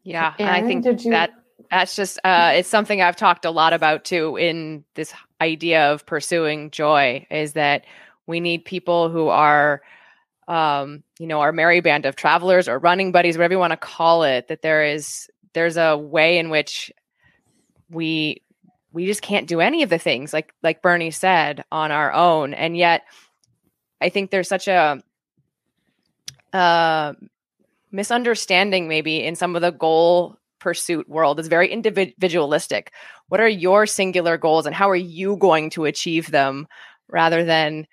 [0.03, 1.31] Yeah, and I think you- that
[1.71, 6.05] that's just uh, it's something I've talked a lot about too in this idea of
[6.05, 7.85] pursuing joy is that
[8.27, 9.81] we need people who are
[10.47, 13.77] um, you know, our merry band of travelers or running buddies, whatever you want to
[13.77, 16.91] call it, that there is there's a way in which
[17.89, 18.41] we
[18.91, 22.53] we just can't do any of the things like like Bernie said on our own.
[22.53, 23.03] And yet
[24.01, 25.01] I think there's such a
[26.51, 27.13] uh
[27.91, 31.39] misunderstanding maybe in some of the goal pursuit world.
[31.39, 32.93] Is very individualistic.
[33.27, 36.67] What are your singular goals and how are you going to achieve them
[37.09, 37.87] rather than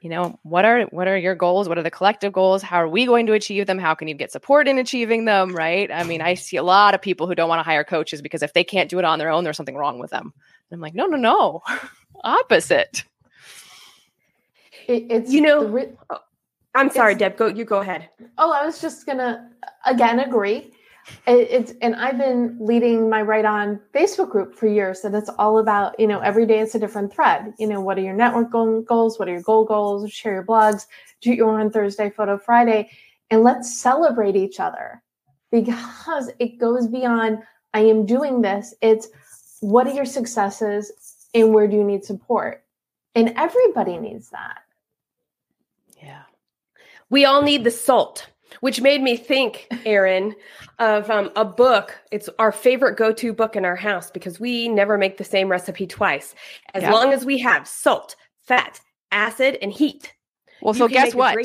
[0.00, 1.68] you know what are what are your goals?
[1.68, 2.62] What are the collective goals?
[2.62, 3.78] How are we going to achieve them?
[3.78, 5.90] How can you get support in achieving them right?
[5.90, 6.40] I mean i mm-hmm.
[6.40, 8.90] see a lot of people who don't want to hire coaches because if they can't
[8.90, 10.32] do it on their own there's something wrong with them.
[10.70, 11.62] And i'm like no no no.
[12.24, 13.04] Opposite.
[14.86, 16.18] It, it's you know re- oh,
[16.74, 18.08] i'm sorry deb go you go ahead.
[18.38, 19.50] Oh i was just gonna
[19.86, 20.72] again agree
[21.26, 25.58] it's and I've been leading my Write On Facebook group for years, and it's all
[25.58, 27.52] about you know every day it's a different thread.
[27.58, 29.18] You know, what are your network goals?
[29.18, 30.10] What are your goal goals?
[30.10, 30.86] Share your blogs.
[31.20, 32.90] Do your on Thursday, photo Friday,
[33.30, 35.02] and let's celebrate each other
[35.50, 37.38] because it goes beyond.
[37.74, 38.74] I am doing this.
[38.80, 39.08] It's
[39.60, 40.92] what are your successes
[41.34, 42.64] and where do you need support?
[43.14, 44.62] And everybody needs that.
[46.02, 46.22] Yeah.
[47.10, 48.28] We all need the salt
[48.60, 50.34] which made me think, Erin,
[50.78, 51.98] of um, a book.
[52.10, 55.48] It's our favorite go to book in our house because we never make the same
[55.48, 56.34] recipe twice.
[56.74, 58.80] As long as we have salt, fat,
[59.12, 60.14] acid, and heat.
[60.60, 61.36] Well, so guess what?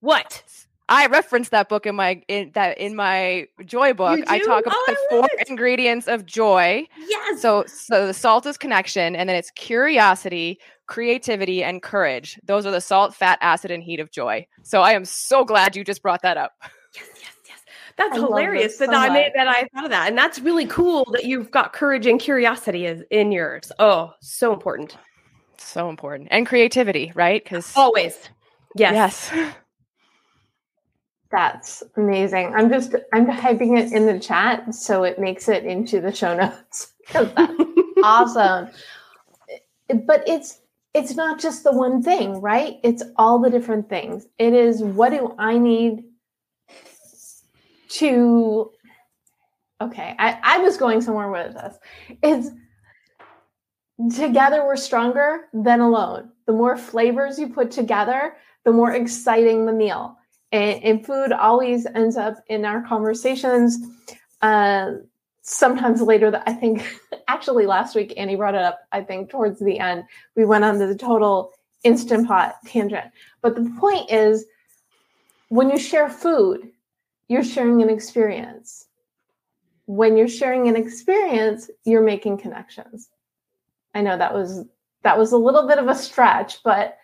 [0.00, 0.42] What?
[0.90, 4.20] I reference that book in my in that in my joy book.
[4.26, 5.48] I talk about oh, the four it.
[5.48, 6.84] ingredients of joy.
[7.06, 7.40] Yes.
[7.40, 12.40] So so the salt is connection, and then it's curiosity, creativity, and courage.
[12.44, 14.48] Those are the salt, fat, acid, and heat of joy.
[14.64, 16.54] So I am so glad you just brought that up.
[16.96, 17.58] Yes, yes, yes.
[17.96, 20.08] That's I hilarious that so I made that I thought of that.
[20.08, 23.70] And that's really cool that you've got courage and curiosity is in yours.
[23.78, 24.96] Oh, so important.
[25.56, 26.28] So important.
[26.32, 27.44] And creativity, right?
[27.44, 28.28] Because always.
[28.74, 29.30] Yes.
[29.32, 29.54] Yes.
[31.30, 32.52] That's amazing.
[32.54, 36.36] I'm just I'm typing it in the chat so it makes it into the show
[36.36, 36.92] notes.
[38.02, 38.68] awesome.
[39.88, 40.60] But it's
[40.92, 42.78] it's not just the one thing, right?
[42.82, 44.26] It's all the different things.
[44.38, 46.04] It is what do I need
[47.90, 48.70] to
[49.80, 51.78] okay, I, I was going somewhere with this.
[52.22, 52.50] It's
[54.16, 56.30] together we're stronger than alone.
[56.46, 60.16] The more flavors you put together, the more exciting the meal.
[60.52, 63.78] And, and food always ends up in our conversations.
[64.42, 64.92] Uh,
[65.42, 66.84] sometimes later that I think
[67.28, 70.04] actually last week Annie brought it up, I think towards the end,
[70.36, 73.10] we went on the total instant pot tangent.
[73.42, 74.44] But the point is
[75.48, 76.70] when you share food,
[77.28, 78.86] you're sharing an experience.
[79.86, 83.08] When you're sharing an experience, you're making connections.
[83.94, 84.64] I know that was
[85.02, 86.98] that was a little bit of a stretch, but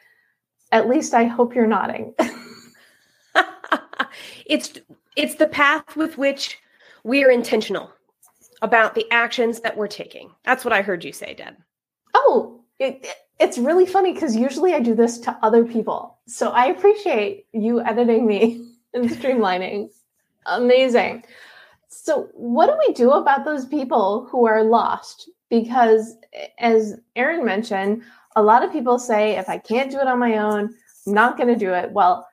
[0.70, 2.14] at least I hope you're nodding.
[4.48, 4.74] it's
[5.16, 6.58] it's the path with which
[7.04, 7.90] we are intentional
[8.62, 10.30] about the actions that we're taking.
[10.44, 11.54] That's what I heard you say, Deb.
[12.14, 13.06] Oh, it,
[13.38, 16.18] it's really funny because usually I do this to other people.
[16.26, 19.90] So I appreciate you editing me and streamlining.
[20.46, 21.24] Amazing.
[21.88, 25.30] So, what do we do about those people who are lost?
[25.48, 26.16] Because,
[26.58, 28.02] as Erin mentioned,
[28.34, 30.74] a lot of people say, if I can't do it on my own,
[31.06, 31.92] I'm not going to do it.
[31.92, 32.26] Well,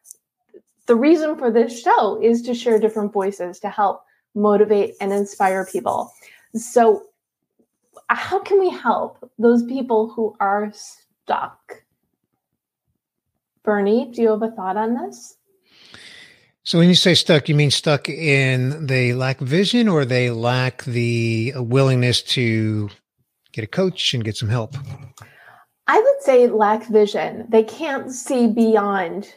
[0.85, 4.03] the reason for this show is to share different voices to help
[4.35, 6.11] motivate and inspire people.
[6.55, 7.03] So,
[8.09, 11.83] how can we help those people who are stuck?
[13.63, 15.37] Bernie, do you have a thought on this?
[16.65, 20.83] So when you say stuck, you mean stuck in they lack vision or they lack
[20.85, 22.89] the willingness to
[23.51, 24.75] get a coach and get some help?
[25.87, 27.47] I would say lack vision.
[27.49, 29.33] They can't see beyond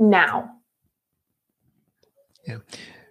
[0.00, 0.50] now.
[2.46, 2.58] Yeah.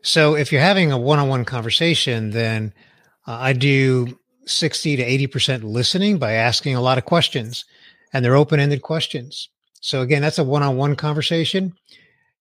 [0.02, 2.74] So if you're having a one-on-one conversation, then
[3.28, 7.66] uh, I do 60 to 80% listening by asking a lot of questions
[8.12, 9.50] and they're open-ended questions.
[9.82, 11.74] So again, that's a one-on-one conversation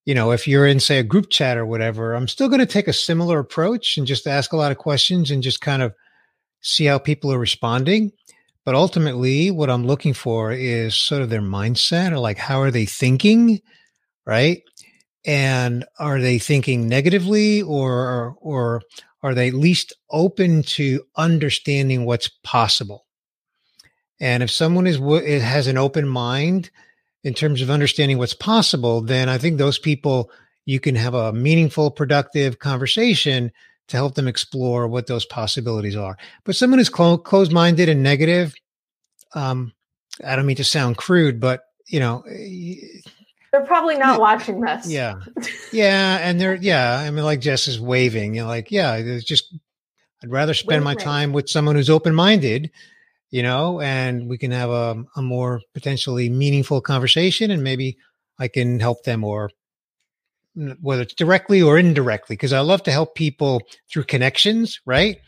[0.08, 2.66] you know, if you're in, say, a group chat or whatever, I'm still going to
[2.66, 5.92] take a similar approach and just ask a lot of questions and just kind of
[6.62, 8.12] see how people are responding.
[8.64, 12.70] But ultimately, what I'm looking for is sort of their mindset or like, how are
[12.70, 13.60] they thinking?
[14.28, 14.62] Right.
[15.24, 18.82] And are they thinking negatively or, or
[19.22, 23.06] are they at least open to understanding what's possible?
[24.20, 24.98] And if someone is,
[25.42, 26.70] has an open mind,
[27.24, 30.30] in terms of understanding what's possible, then I think those people
[30.64, 33.50] you can have a meaningful, productive conversation
[33.88, 36.16] to help them explore what those possibilities are.
[36.44, 38.54] But someone who's clo- closed minded and negative,
[39.34, 39.72] um,
[40.24, 42.22] I don't mean to sound crude, but you know,
[43.52, 44.90] they're probably not watching this.
[44.90, 45.20] Yeah,
[45.72, 46.98] yeah, and they're yeah.
[46.98, 48.34] I mean, like Jess is waving.
[48.34, 49.54] You know, like yeah, it's just
[50.22, 52.70] I'd rather spend my time with someone who's open minded
[53.30, 57.98] you know, and we can have a, a more potentially meaningful conversation and maybe
[58.38, 59.50] I can help them or
[60.56, 65.18] mm, whether it's directly or indirectly, because I love to help people through connections, right?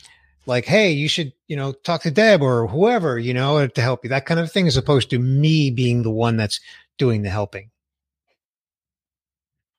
[0.47, 4.05] Like, hey, you should, you know, talk to Deb or whoever, you know, to help
[4.05, 6.61] you, that kind of thing, as opposed to me being the one that's
[6.97, 7.71] doing the helping.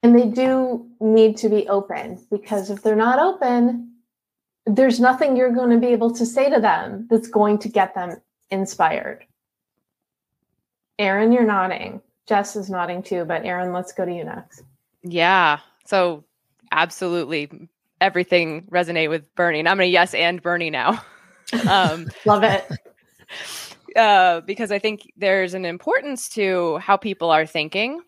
[0.03, 3.91] And they do need to be open because if they're not open,
[4.65, 7.93] there's nothing you're going to be able to say to them that's going to get
[7.93, 9.25] them inspired.
[10.97, 12.01] Erin, you're nodding.
[12.27, 14.63] Jess is nodding too, but Erin, let's go to you next.
[15.03, 15.59] Yeah.
[15.85, 16.23] So
[16.71, 19.59] absolutely everything resonate with Bernie.
[19.59, 21.03] And I'm gonna yes and Bernie now.
[21.69, 22.67] um, Love it.
[23.93, 27.99] Uh, because I think there's an importance to how people are thinking.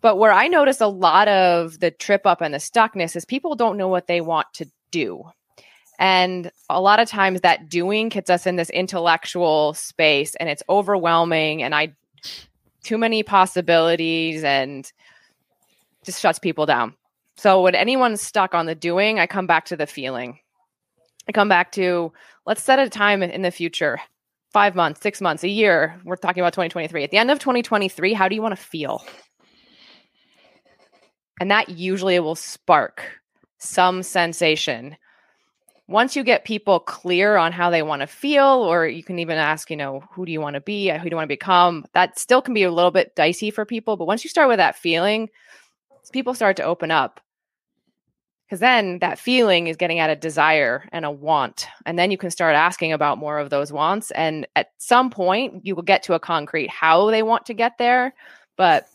[0.00, 3.54] But where I notice a lot of the trip up and the stuckness is people
[3.54, 5.24] don't know what they want to do.
[5.98, 10.62] And a lot of times that doing gets us in this intellectual space and it's
[10.68, 11.94] overwhelming and I
[12.82, 14.90] too many possibilities and
[16.02, 16.94] just shuts people down.
[17.36, 20.38] So when anyone's stuck on the doing, I come back to the feeling.
[21.28, 22.12] I come back to
[22.46, 24.00] let's set a time in the future.
[24.52, 26.00] 5 months, 6 months, a year.
[26.04, 27.04] We're talking about 2023.
[27.04, 29.04] At the end of 2023, how do you want to feel?
[31.40, 33.04] And that usually will spark
[33.58, 34.96] some sensation
[35.88, 39.36] once you get people clear on how they want to feel, or you can even
[39.38, 40.88] ask, you know, who do you want to be?
[40.88, 41.84] Who do you want to become?
[41.94, 43.96] That still can be a little bit dicey for people.
[43.96, 45.30] But once you start with that feeling,
[46.12, 47.20] people start to open up.
[48.50, 52.18] because then that feeling is getting at a desire and a want and then you
[52.18, 56.02] can start asking about more of those wants and at some point you will get
[56.02, 58.12] to a concrete how they want to get there
[58.56, 58.86] but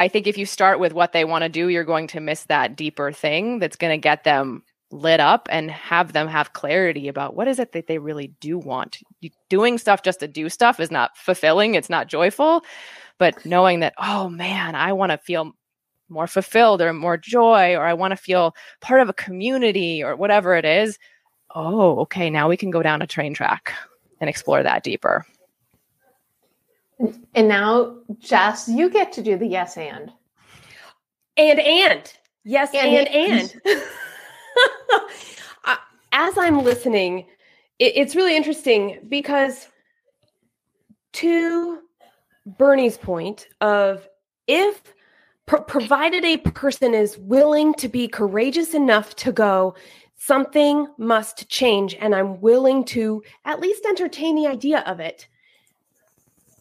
[0.00, 2.44] i think if you start with what they want to do you're going to miss
[2.44, 7.08] that deeper thing that's going to get them lit up and have them have clarity
[7.08, 8.98] about what is it that they really do want
[9.48, 12.62] doing stuff just to do stuff is not fulfilling it's not joyful
[13.18, 15.54] but knowing that oh man i want to feel
[16.12, 20.14] more fulfilled or more joy or I want to feel part of a community or
[20.14, 20.98] whatever it is.
[21.54, 23.72] Oh, okay, now we can go down a train track
[24.20, 25.26] and explore that deeper.
[27.34, 30.12] And now, Jess, you get to do the yes and.
[31.36, 32.12] And and.
[32.44, 33.54] Yes and and.
[33.66, 33.82] and.
[35.64, 35.76] Uh,
[36.12, 37.24] as I'm listening,
[37.78, 39.66] it's really interesting because
[41.14, 41.78] to
[42.44, 44.06] Bernie's point of
[44.46, 44.92] if
[45.46, 49.74] pro- provided a person is willing to be courageous enough to go
[50.16, 55.26] something must change and i'm willing to at least entertain the idea of it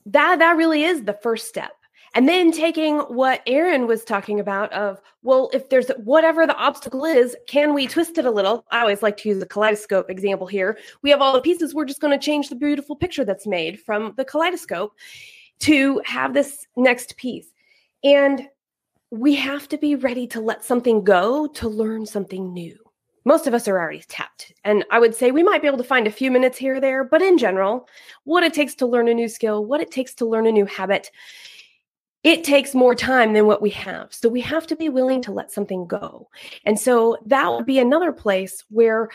[0.06, 1.72] that that really is the first step.
[2.14, 7.06] And then taking what Erin was talking about of well if there's whatever the obstacle
[7.06, 8.66] is can we twist it a little?
[8.72, 10.78] I always like to use the kaleidoscope example here.
[11.04, 11.74] We have all the pieces.
[11.74, 14.94] We're just going to change the beautiful picture that's made from the kaleidoscope
[15.62, 17.48] to have this next piece.
[18.04, 18.48] And
[19.12, 22.78] we have to be ready to let something go to learn something new.
[23.24, 24.54] Most of us are already tapped.
[24.64, 26.80] And I would say we might be able to find a few minutes here or
[26.80, 27.88] there, but in general,
[28.24, 30.66] what it takes to learn a new skill, what it takes to learn a new
[30.66, 31.12] habit,
[32.24, 34.14] it takes more time than what we have.
[34.14, 36.30] So we have to be willing to let something go.
[36.66, 39.10] And so that would be another place where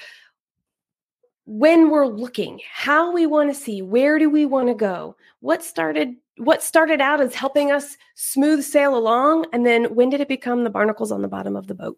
[1.47, 5.63] when we're looking how we want to see where do we want to go what
[5.63, 10.27] started what started out as helping us smooth sail along and then when did it
[10.27, 11.97] become the barnacles on the bottom of the boat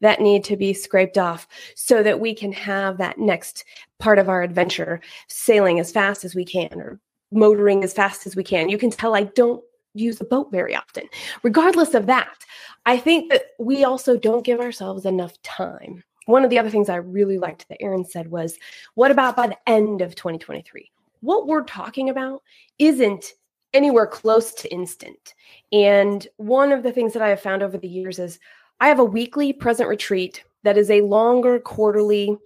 [0.00, 3.64] that need to be scraped off so that we can have that next
[3.98, 7.00] part of our adventure sailing as fast as we can or
[7.32, 8.68] motoring as fast as we can.
[8.68, 9.62] You can tell i don't
[9.94, 11.08] use a boat very often.
[11.42, 12.44] Regardless of that
[12.84, 16.02] i think that we also don't give ourselves enough time.
[16.26, 18.58] One of the other things i really liked that Erin said was
[18.94, 20.90] what about by the end of 2023
[21.20, 22.42] what we're talking about
[22.78, 23.32] isn't
[23.74, 25.34] anywhere close to instant.
[25.72, 28.38] And one of the things that I have found over the years is
[28.80, 32.36] I have a weekly present retreat that is a longer quarterly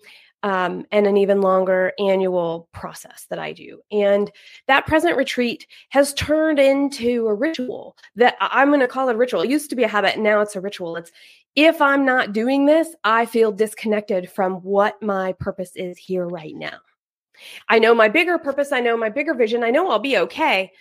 [0.42, 3.80] um, and an even longer annual process that I do.
[3.92, 4.30] And
[4.68, 9.18] that present retreat has turned into a ritual that I'm going to call it a
[9.18, 9.42] ritual.
[9.42, 10.96] It used to be a habit, now it's a ritual.
[10.96, 11.12] It's
[11.56, 16.54] if I'm not doing this, I feel disconnected from what my purpose is here right
[16.54, 16.78] now.
[17.68, 18.72] I know my bigger purpose.
[18.72, 19.64] I know my bigger vision.
[19.64, 20.72] I know I'll be okay.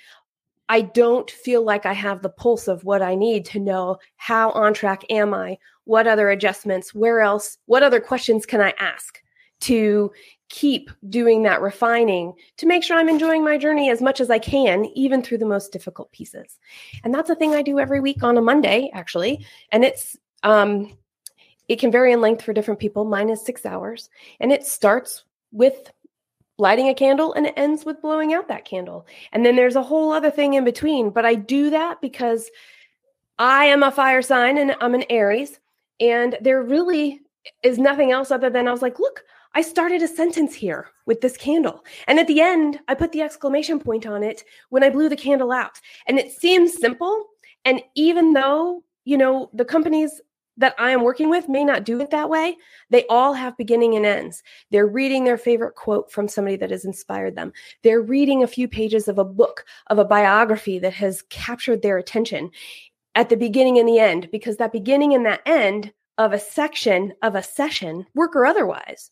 [0.70, 4.52] I don't feel like I have the pulse of what I need to know how
[4.52, 5.58] on track am I?
[5.86, 6.94] What other adjustments?
[6.94, 7.58] Where else?
[7.66, 9.20] What other questions can I ask
[9.62, 10.12] to
[10.48, 14.40] keep doing that refining to make sure I'm enjoying my journey as much as I
[14.40, 16.60] can, even through the most difficult pieces?
[17.04, 19.46] And that's a thing I do every week on a Monday, actually.
[19.72, 20.96] And it's, um,
[21.68, 23.06] it can vary in length for different people.
[23.06, 24.10] Mine is six hours.
[24.40, 25.92] And it starts with
[26.60, 29.08] lighting a candle and it ends with blowing out that candle.
[29.32, 31.10] And then there's a whole other thing in between.
[31.10, 32.50] But I do that because
[33.38, 35.60] I am a fire sign and I'm an Aries.
[36.00, 37.22] And there really
[37.64, 39.24] is nothing else other than I was like, look,
[39.56, 41.84] I started a sentence here with this candle.
[42.08, 45.16] And at the end, I put the exclamation point on it when I blew the
[45.16, 45.80] candle out.
[46.08, 47.26] And it seems simple.
[47.66, 50.22] And even though, you know, the companies
[50.60, 52.58] that I am working with may not do it that way.
[52.90, 54.44] They all have beginning and ends.
[54.72, 57.52] They're reading their favorite quote from somebody that has inspired them.
[57.82, 61.98] They're reading a few pages of a book, of a biography that has captured their
[61.98, 62.52] attention
[63.16, 67.14] at the beginning and the end, because that beginning and that end of a section
[67.22, 69.10] of a session, work or otherwise,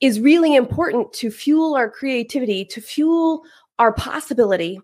[0.00, 3.42] is really important to fuel our creativity, to fuel
[3.78, 4.78] our possibility,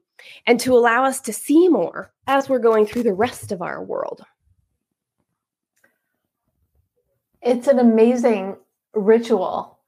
[0.47, 3.83] and to allow us to see more as we're going through the rest of our
[3.83, 4.25] world.
[7.49, 8.57] It's an amazing
[8.95, 9.79] ritual.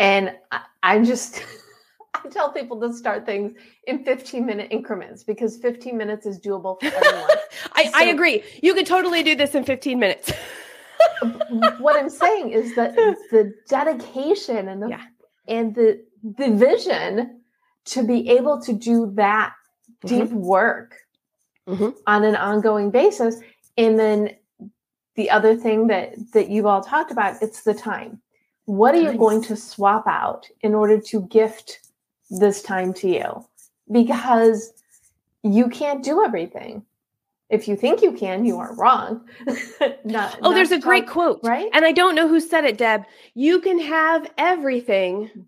[0.00, 1.42] And I, I just,
[2.14, 6.80] I tell people to start things in 15 minute increments because 15 minutes is doable
[6.80, 7.30] for everyone.
[7.72, 8.42] I, so, I agree.
[8.62, 10.32] You could totally do this in 15 minutes.
[11.78, 15.02] what I'm saying is that the dedication and the yeah.
[15.46, 16.04] and the
[16.36, 17.40] the vision
[17.86, 19.52] to be able to do that
[20.04, 20.40] deep mm-hmm.
[20.40, 20.96] work
[21.68, 21.90] mm-hmm.
[22.08, 23.40] on an ongoing basis
[23.76, 24.30] and then
[25.18, 28.20] the other thing that that you've all talked about it's the time
[28.64, 31.80] what are you going to swap out in order to gift
[32.30, 33.44] this time to you
[33.90, 34.72] because
[35.42, 36.84] you can't do everything
[37.50, 39.26] if you think you can, you are wrong.
[40.04, 41.40] not, oh, not there's a great quote.
[41.42, 41.70] Right.
[41.72, 43.04] And I don't know who said it, Deb.
[43.34, 45.46] You can have everything.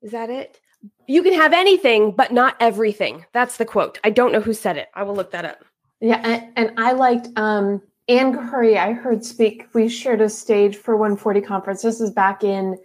[0.00, 0.58] Is that it?
[1.06, 3.26] You can have anything, but not everything.
[3.32, 3.98] That's the quote.
[4.04, 4.88] I don't know who said it.
[4.94, 5.58] I will look that up.
[6.00, 6.22] Yeah.
[6.24, 9.68] And, and I liked um, Ann Curry, I heard speak.
[9.72, 11.82] We shared a stage for 140 conference.
[11.82, 12.76] This is back in,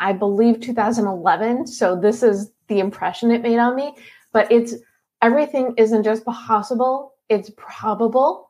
[0.00, 1.66] I believe, 2011.
[1.66, 3.94] So this is the impression it made on me.
[4.32, 4.74] But it's
[5.20, 8.48] everything isn't just possible, it's probable,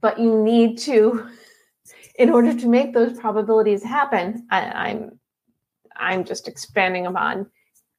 [0.00, 1.28] but you need to,
[2.18, 5.20] in order to make those probabilities happen, I, I'm,
[5.94, 7.46] I'm just expanding upon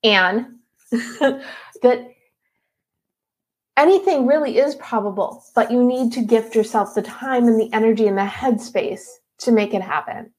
[0.04, 0.60] Ann
[0.92, 2.12] that
[3.82, 8.08] anything really is probable, but you need to gift yourself the time and the energy
[8.08, 9.06] and the headspace
[9.40, 10.32] to make it happen.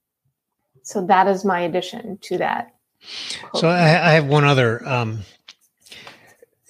[0.82, 2.74] So that is my addition to that.
[3.54, 5.24] So I, I have one other um,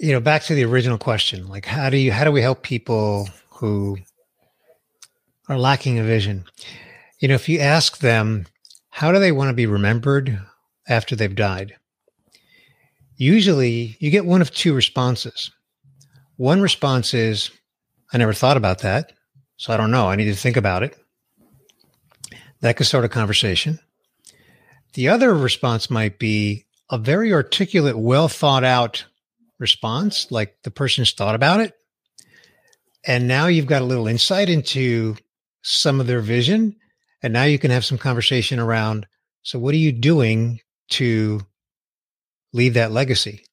[0.03, 2.62] you know, back to the original question, like how do you how do we help
[2.62, 3.97] people who
[5.49, 6.45] are lacking a vision?
[7.20, 8.47] You know, if you ask them
[8.91, 10.41] how do they want to be remembered
[10.89, 11.77] after they've died?
[13.16, 15.53] Usually you get one of two responses.
[16.43, 17.53] One response is,
[18.12, 19.12] I never thought about that.
[19.59, 20.09] So I don't know.
[20.09, 20.99] I need to think about it.
[22.62, 23.78] That could start a conversation.
[24.95, 29.05] The other response might be a very articulate, well thought out
[29.61, 31.74] response, like the person's thought about it.
[33.07, 35.14] And now you've got a little insight into
[35.62, 36.74] some of their vision.
[37.22, 39.07] And now you can have some conversation around
[39.45, 40.59] so, what are you doing
[40.90, 41.43] to
[42.53, 43.45] leave that legacy?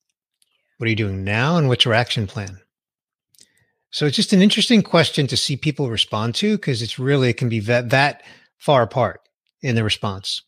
[0.78, 1.58] What are you doing now?
[1.58, 2.58] And what's your action plan?
[3.92, 7.38] So, it's just an interesting question to see people respond to because it's really, it
[7.38, 8.24] can be that, that
[8.58, 9.22] far apart
[9.62, 10.44] in the response.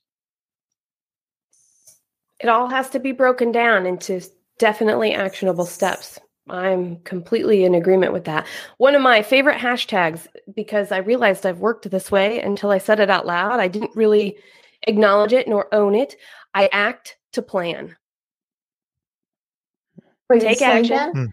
[2.40, 4.22] It all has to be broken down into
[4.58, 6.20] definitely actionable steps.
[6.50, 8.48] I'm completely in agreement with that.
[8.78, 13.00] One of my favorite hashtags, because I realized I've worked this way until I said
[13.00, 14.38] it out loud, I didn't really
[14.88, 16.16] acknowledge it nor own it.
[16.54, 17.96] I act to plan.
[20.30, 21.12] Wait, Take action.
[21.12, 21.26] Hmm.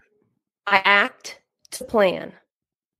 [0.67, 1.38] I act
[1.71, 2.33] to plan.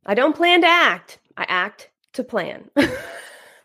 [0.06, 2.70] I don't plan to act, I act to plan.
[2.76, 2.90] nice,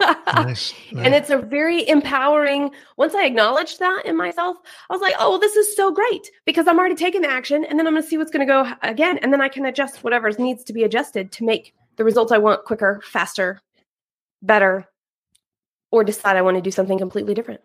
[0.33, 0.75] nice.
[0.95, 2.71] And it's a very empowering.
[2.97, 4.57] Once I acknowledged that in myself,
[4.91, 7.65] I was like, oh, well, this is so great because I'm already taking the action
[7.65, 9.19] and then I'm going to see what's going to go again.
[9.19, 12.39] And then I can adjust whatever needs to be adjusted to make the results I
[12.39, 13.61] want quicker, faster,
[14.43, 14.89] better,
[15.91, 17.61] or decide I want to do something completely different.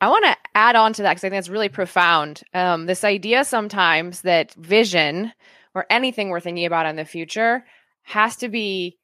[0.00, 2.42] I want to add on to that because I think that's really profound.
[2.54, 5.32] Um, this idea sometimes that vision
[5.74, 7.64] or anything we're thinking about in the future
[8.02, 8.98] has to be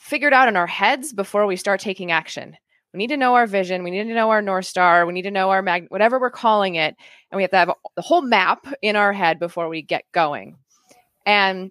[0.00, 2.56] figured out in our heads before we start taking action.
[2.92, 3.84] We need to know our vision.
[3.84, 5.06] We need to know our North Star.
[5.06, 6.96] We need to know our mag, whatever we're calling it.
[7.30, 10.56] And we have to have the whole map in our head before we get going.
[11.24, 11.70] And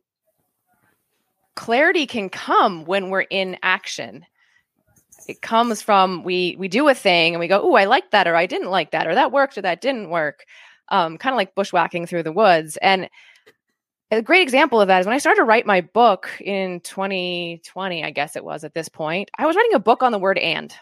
[1.55, 4.25] clarity can come when we're in action.
[5.27, 8.27] It comes from we we do a thing and we go, oh, I like that,
[8.27, 10.45] or I didn't like that, or that worked, or that didn't work.
[10.89, 12.77] Um, kind of like bushwhacking through the woods.
[12.81, 13.09] And
[14.11, 18.03] a great example of that is when I started to write my book in 2020,
[18.03, 20.37] I guess it was at this point, I was writing a book on the word
[20.37, 20.73] and.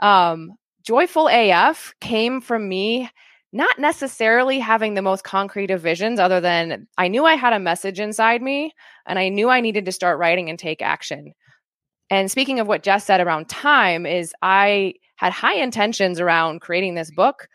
[0.00, 0.52] Um,
[0.84, 3.10] Joyful AF came from me
[3.52, 7.58] not necessarily having the most concrete of visions, other than I knew I had a
[7.58, 8.72] message inside me
[9.06, 11.32] and I knew I needed to start writing and take action.
[12.10, 16.94] And speaking of what Jess said around time, is I had high intentions around creating
[16.94, 17.48] this book,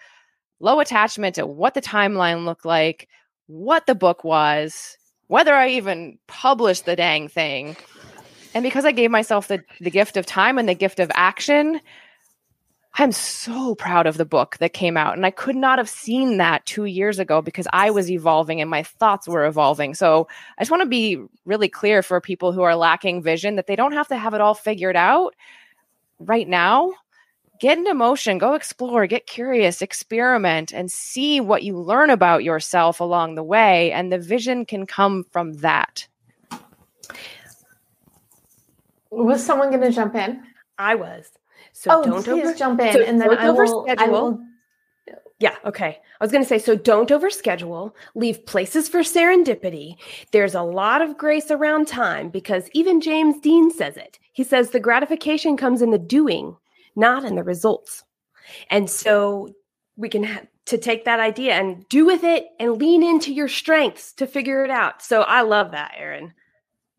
[0.59, 3.07] low attachment to what the timeline looked like,
[3.47, 4.97] what the book was,
[5.27, 7.77] whether I even published the dang thing.
[8.53, 11.79] And because I gave myself the, the gift of time and the gift of action,
[12.95, 15.15] I'm so proud of the book that came out.
[15.15, 18.69] And I could not have seen that two years ago because I was evolving and
[18.69, 19.93] my thoughts were evolving.
[19.93, 20.27] So
[20.57, 23.77] I just want to be really clear for people who are lacking vision that they
[23.77, 25.35] don't have to have it all figured out
[26.19, 26.91] right now
[27.61, 32.99] get into motion, go explore, get curious, experiment, and see what you learn about yourself
[32.99, 33.91] along the way.
[33.91, 36.07] And the vision can come from that.
[39.11, 40.41] Was someone going to jump in?
[40.79, 41.29] I was.
[41.81, 44.39] So oh, don't please over- jump in, so and then I will, I will.
[45.39, 45.97] Yeah, okay.
[46.19, 49.95] I was going to say so don't overschedule, leave places for serendipity.
[50.31, 54.19] There's a lot of grace around time because even James Dean says it.
[54.31, 56.55] He says the gratification comes in the doing,
[56.95, 58.03] not in the results.
[58.69, 59.49] And so
[59.97, 63.47] we can have to take that idea and do with it and lean into your
[63.47, 65.01] strengths to figure it out.
[65.01, 66.31] So I love that, Erin.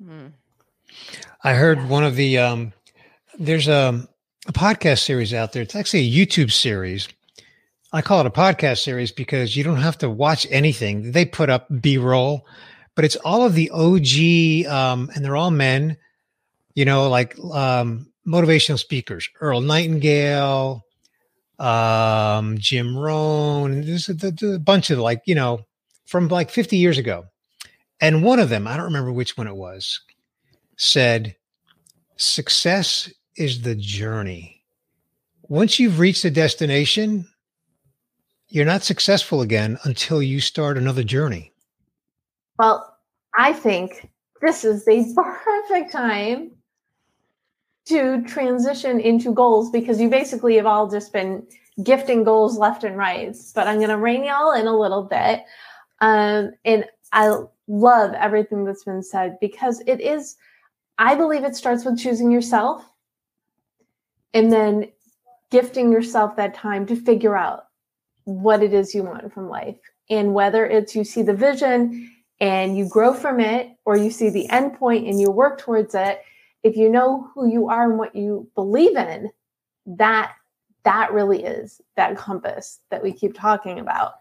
[0.04, 0.26] Hmm.
[1.44, 2.72] I heard one of the um
[3.38, 4.08] there's a
[4.46, 5.62] a podcast series out there.
[5.62, 7.08] It's actually a YouTube series
[7.94, 11.12] I call it a podcast series because you don't have to watch anything.
[11.12, 12.46] They put up B roll,
[12.94, 15.98] but it's all of the OG, um, and they're all men,
[16.74, 20.82] you know, like um, motivational speakers, Earl Nightingale,
[21.58, 23.82] um, Jim Rohn.
[23.82, 25.60] There's a, a bunch of like, you know,
[26.06, 27.26] from like 50 years ago.
[28.00, 30.00] And one of them, I don't remember which one it was,
[30.78, 31.36] said,
[32.16, 34.62] Success is the journey.
[35.42, 37.26] Once you've reached the destination,
[38.48, 41.52] you're not successful again until you start another journey.
[42.58, 42.96] Well,
[43.36, 44.10] I think
[44.40, 45.12] this is the
[45.44, 46.52] perfect time
[47.86, 51.46] to transition into goals because you basically have all just been
[51.82, 53.34] gifting goals left and right.
[53.54, 55.44] But I'm going to rein y'all in a little bit.
[56.00, 57.36] Um, and I
[57.68, 60.36] love everything that's been said because it is,
[60.98, 62.84] I believe it starts with choosing yourself
[64.34, 64.90] and then
[65.50, 67.66] gifting yourself that time to figure out
[68.24, 69.78] what it is you want from life.
[70.10, 72.10] And whether it's you see the vision
[72.40, 75.94] and you grow from it, or you see the end point and you work towards
[75.94, 76.22] it,
[76.62, 79.30] if you know who you are and what you believe in,
[79.86, 80.32] that
[80.84, 84.14] that really is that compass that we keep talking about.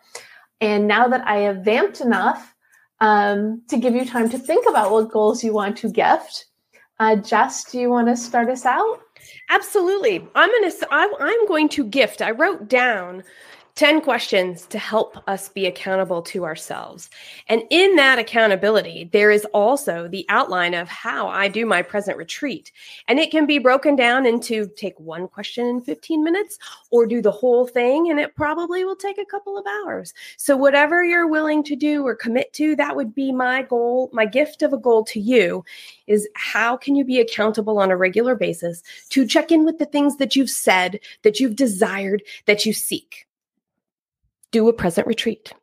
[0.59, 2.53] And now that I have vamped enough
[2.99, 6.45] um, to give you time to think about what goals you want to gift,
[6.99, 8.99] uh, Jess, do you want to start us out?
[9.51, 10.25] Absolutely.
[10.33, 10.73] I'm gonna.
[11.19, 12.21] I'm going to gift.
[12.21, 13.23] I wrote down
[13.75, 17.09] 10 questions to help us be accountable to ourselves.
[17.47, 22.17] And in that accountability, there is also the outline of how I do my present
[22.17, 22.71] retreat.
[23.07, 26.59] And it can be broken down into take one question in 15 minutes
[26.89, 30.13] or do the whole thing, and it probably will take a couple of hours.
[30.37, 34.09] So, whatever you're willing to do or commit to, that would be my goal.
[34.11, 35.63] My gift of a goal to you
[36.07, 39.85] is how can you be accountable on a regular basis to check in with the
[39.85, 43.27] things that you've said, that you've desired, that you seek?
[44.51, 45.53] Do a present retreat.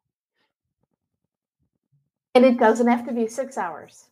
[2.34, 4.04] And it doesn't have to be six hours.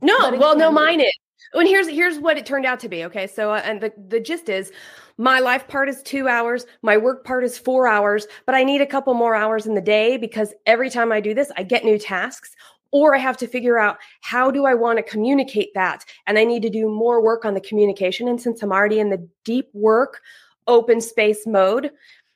[0.00, 1.12] No, well, no, mine is.
[1.54, 3.04] And here's here's what it turned out to be.
[3.04, 4.72] Okay, so uh, and the the gist is,
[5.18, 8.80] my life part is two hours, my work part is four hours, but I need
[8.80, 11.84] a couple more hours in the day because every time I do this, I get
[11.84, 12.54] new tasks,
[12.90, 16.44] or I have to figure out how do I want to communicate that, and I
[16.44, 18.28] need to do more work on the communication.
[18.28, 20.20] And since I'm already in the deep work,
[20.66, 21.90] open space mode,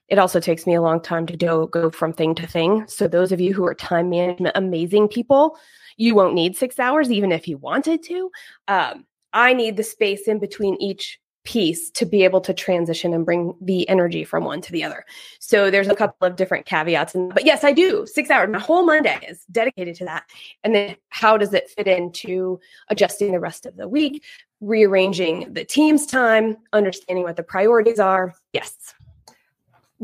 [0.09, 2.85] it also takes me a long time to do, go from thing to thing.
[2.89, 5.59] So, those of you who are time management amazing people,
[5.97, 8.31] you won't need six hours, even if you wanted to.
[8.69, 13.25] Um, I need the space in between each piece to be able to transition and
[13.25, 15.05] bring the energy from one to the other.
[15.39, 17.15] So there's a couple of different caveats.
[17.15, 18.51] And, but yes, I do six hours.
[18.51, 20.25] My whole Monday is dedicated to that.
[20.65, 24.25] And then how does it fit into adjusting the rest of the week,
[24.61, 28.35] rearranging the team's time, understanding what the priorities are?
[28.53, 28.95] Yes.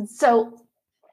[0.07, 0.63] So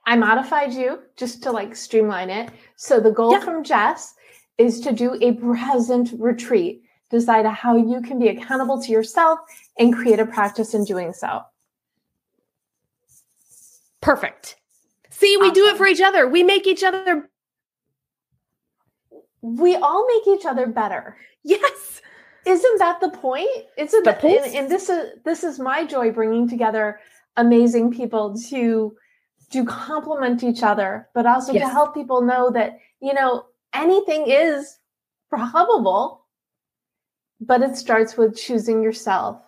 [0.06, 2.50] I modified you just to like streamline it.
[2.76, 3.40] So the goal yeah.
[3.40, 4.16] from Jess
[4.58, 9.40] is to do a present retreat, decide how you can be accountable to yourself
[9.78, 11.42] and create a practice in doing so.
[14.02, 14.56] Perfect.
[15.10, 15.54] See, we awesome.
[15.54, 16.28] do it for each other.
[16.28, 17.30] We make each other
[19.42, 21.18] we all make each other better.
[21.44, 22.02] Yes.
[22.46, 23.50] Isn't that the point?
[23.78, 27.00] Isn't the that, and, and this is this is my joy bringing together
[27.38, 28.96] amazing people to
[29.52, 31.64] to complement each other, but also yes.
[31.64, 34.78] to help people know that, you know, anything is
[35.30, 36.26] probable,
[37.42, 39.42] but it starts with choosing yourself.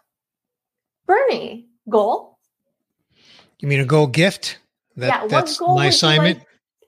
[1.05, 2.39] Bernie, goal?
[3.59, 4.57] You mean a goal gift?
[4.97, 6.39] That, yeah, that's my assignment.
[6.39, 6.47] Like,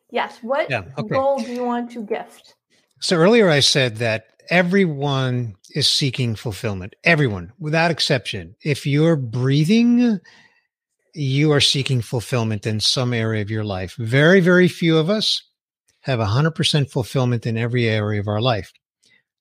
[0.09, 0.39] yes.
[0.41, 1.13] What yeah, okay.
[1.13, 2.55] goal do you want to gift?
[2.99, 6.95] So earlier I said that everyone is seeking fulfillment.
[7.03, 8.55] Everyone, without exception.
[8.61, 10.19] If you're breathing,
[11.13, 13.95] you are seeking fulfillment in some area of your life.
[13.95, 15.41] Very, very few of us
[16.01, 18.73] have 100% fulfillment in every area of our life.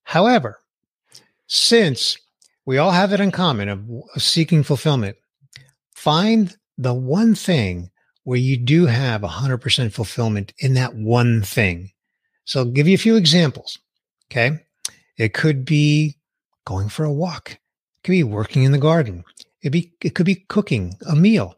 [0.04, 0.60] However,
[1.46, 2.16] since
[2.66, 3.84] we all have it in common of,
[4.16, 5.16] seeking fulfillment,
[5.94, 7.90] find the one thing
[8.24, 11.90] where you do have 100% fulfillment in that one thing.
[12.44, 13.78] So I'll give you a few examples.
[14.30, 14.58] Okay.
[15.16, 16.16] It could be
[16.64, 17.52] going for a walk.
[17.52, 17.58] It
[18.04, 19.24] could be working in the garden.
[19.62, 21.56] It be it could be cooking a meal.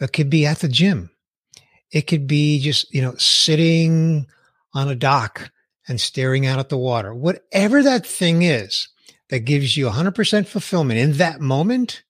[0.00, 1.10] It could be at the gym.
[1.90, 4.26] It could be just, you know, sitting
[4.74, 5.50] on a dock
[5.88, 7.14] and staring out at the water.
[7.14, 8.88] Whatever that thing is
[9.30, 12.02] that gives you 100% fulfillment in that moment,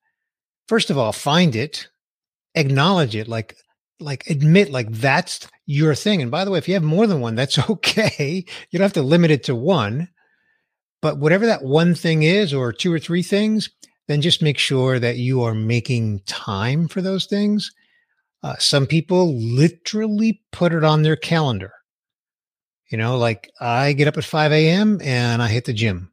[0.67, 1.89] first of all, find it,
[2.55, 3.57] acknowledge it, like,
[4.01, 6.21] like admit like that's your thing.
[6.23, 8.45] And by the way, if you have more than one, that's okay.
[8.71, 10.09] You don't have to limit it to one.
[11.03, 13.69] But whatever that one thing is, or two or three things,
[14.09, 17.73] then just make sure that you are making time for those things.
[18.43, 21.73] Uh, some people literally put it on their calendar.
[22.91, 25.01] You know, like I get up at 5 a.m.
[25.03, 26.13] and I hit the gym.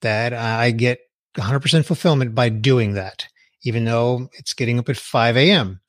[0.00, 0.98] That I get
[1.36, 3.26] 100% fulfillment by doing that,
[3.62, 5.80] even though it's getting up at 5 a.m.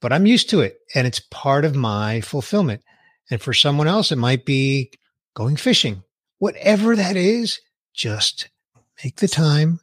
[0.00, 2.82] But I'm used to it and it's part of my fulfillment.
[3.30, 4.90] And for someone else, it might be
[5.34, 6.02] going fishing.
[6.38, 7.60] Whatever that is,
[7.94, 8.50] just
[9.02, 9.80] make the time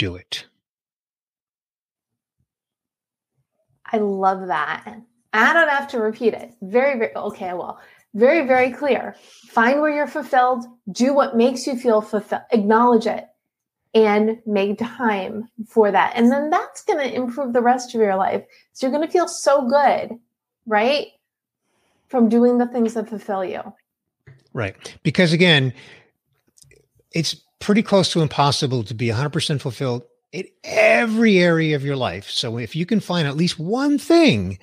[0.00, 0.46] do it.
[3.92, 5.02] I love that.
[5.34, 6.54] I don't have to repeat it.
[6.62, 7.52] Very, very okay.
[7.52, 7.78] Well,
[8.14, 9.14] very, very clear.
[9.48, 10.64] Find where you're fulfilled.
[10.90, 12.42] Do what makes you feel fulfilled.
[12.50, 13.26] Acknowledge it
[13.92, 16.14] and make time for that.
[16.16, 18.42] And then that's going to improve the rest of your life.
[18.72, 20.18] So you're going to feel so good,
[20.66, 21.08] right?
[22.08, 23.60] From doing the things that fulfill you.
[24.54, 24.96] Right.
[25.02, 25.74] Because again,
[27.12, 30.02] it's pretty close to impossible to be 100% fulfilled
[30.32, 32.28] in every area of your life.
[32.28, 34.58] So if you can find at least one thing,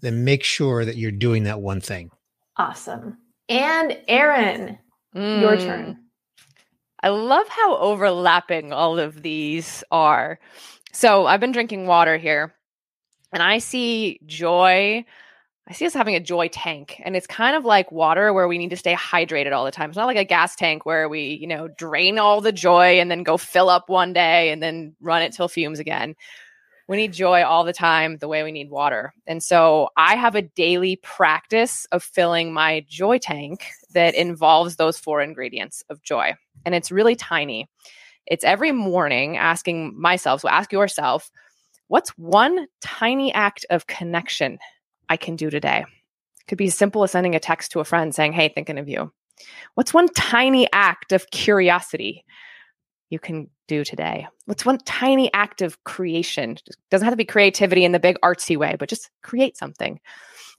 [0.00, 2.10] then make sure that you're doing that one thing.
[2.56, 3.18] Awesome.
[3.48, 4.78] And Erin,
[5.14, 5.40] mm.
[5.40, 5.98] your turn.
[7.02, 10.38] I love how overlapping all of these are.
[10.92, 12.54] So I've been drinking water here
[13.32, 15.04] and I see joy
[15.66, 18.58] I see us having a joy tank, and it's kind of like water where we
[18.58, 19.88] need to stay hydrated all the time.
[19.88, 23.10] It's not like a gas tank where we, you know, drain all the joy and
[23.10, 26.16] then go fill up one day and then run it till fumes again.
[26.86, 29.14] We need joy all the time, the way we need water.
[29.26, 34.98] And so I have a daily practice of filling my joy tank that involves those
[34.98, 36.34] four ingredients of joy.
[36.66, 37.70] And it's really tiny.
[38.26, 41.30] It's every morning asking myself, so ask yourself,
[41.88, 44.58] what's one tiny act of connection
[45.08, 45.84] I can do today.
[46.40, 48.78] It could be as simple as sending a text to a friend saying, Hey, thinking
[48.78, 49.12] of you.
[49.74, 52.24] What's one tiny act of curiosity
[53.10, 54.26] you can do today?
[54.46, 56.52] What's one tiny act of creation?
[56.52, 59.98] It doesn't have to be creativity in the big artsy way, but just create something.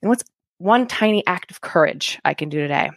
[0.02, 0.24] And what's
[0.58, 2.90] one tiny act of courage I can do today?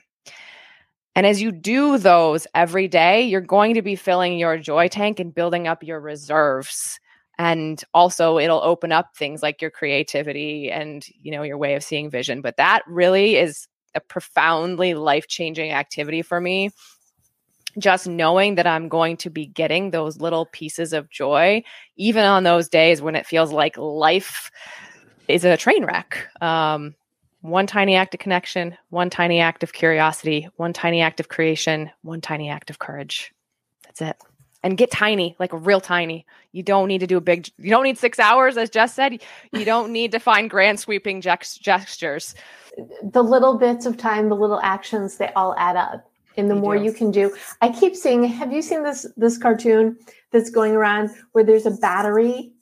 [1.15, 5.19] And as you do those every day, you're going to be filling your joy tank
[5.19, 7.01] and building up your reserves
[7.39, 11.85] and also it'll open up things like your creativity and you know your way of
[11.85, 16.71] seeing vision but that really is a profoundly life-changing activity for me
[17.79, 21.63] just knowing that I'm going to be getting those little pieces of joy,
[21.97, 24.51] even on those days when it feels like life
[25.29, 26.27] is a train wreck.
[26.41, 26.95] Um,
[27.43, 31.91] one tiny act of connection, one tiny act of curiosity, one tiny act of creation,
[32.03, 33.33] one tiny act of courage.
[33.85, 34.17] That's it
[34.63, 36.27] and get tiny, like real tiny.
[36.53, 39.21] You don't need to do a big, you don't need six hours, as Jess said.
[39.53, 42.35] You don't need to find grand sweeping gestures.
[43.03, 46.11] The little bits of time, the little actions, they all add up.
[46.37, 48.23] And the more you can do, I keep seeing.
[48.23, 49.99] Have you seen this this cartoon
[50.31, 52.53] that's going around where there's a battery,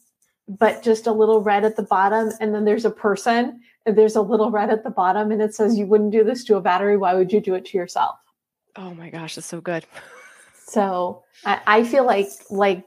[0.48, 4.16] but just a little red at the bottom, and then there's a person, and there's
[4.16, 6.60] a little red at the bottom, and it says, "You wouldn't do this to a
[6.62, 6.96] battery.
[6.96, 8.16] Why would you do it to yourself?"
[8.76, 9.84] Oh my gosh, that's so good.
[10.68, 12.84] So I, I feel like like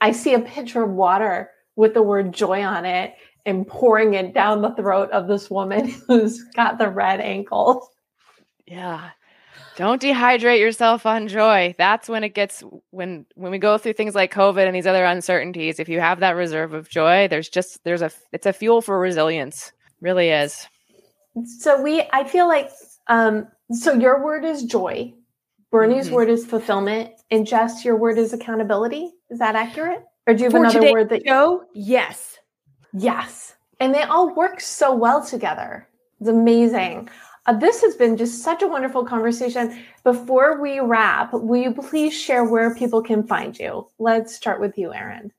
[0.00, 3.14] I see a pitcher of water with the word joy on it
[3.44, 7.90] and pouring it down the throat of this woman who's got the red ankle.
[8.66, 9.10] Yeah.
[9.76, 11.74] Don't dehydrate yourself on joy.
[11.76, 15.04] That's when it gets when when we go through things like COVID and these other
[15.04, 15.78] uncertainties.
[15.78, 18.98] If you have that reserve of joy, there's just there's a it's a fuel for
[18.98, 19.72] resilience.
[20.00, 20.66] Really is.
[21.58, 22.70] So we I feel like
[23.08, 25.12] um so your word is joy.
[25.70, 26.14] Bernie's mm-hmm.
[26.14, 29.12] word is fulfillment, and Jess, your word is accountability.
[29.30, 30.04] Is that accurate?
[30.26, 31.64] Or do you have For another word that show?
[31.74, 32.38] Yes.
[32.92, 33.56] Yes.
[33.80, 35.88] And they all work so well together.
[36.20, 37.08] It's amazing.
[37.46, 39.78] Uh, this has been just such a wonderful conversation.
[40.02, 43.86] Before we wrap, will you please share where people can find you?
[43.98, 45.32] Let's start with you, Erin.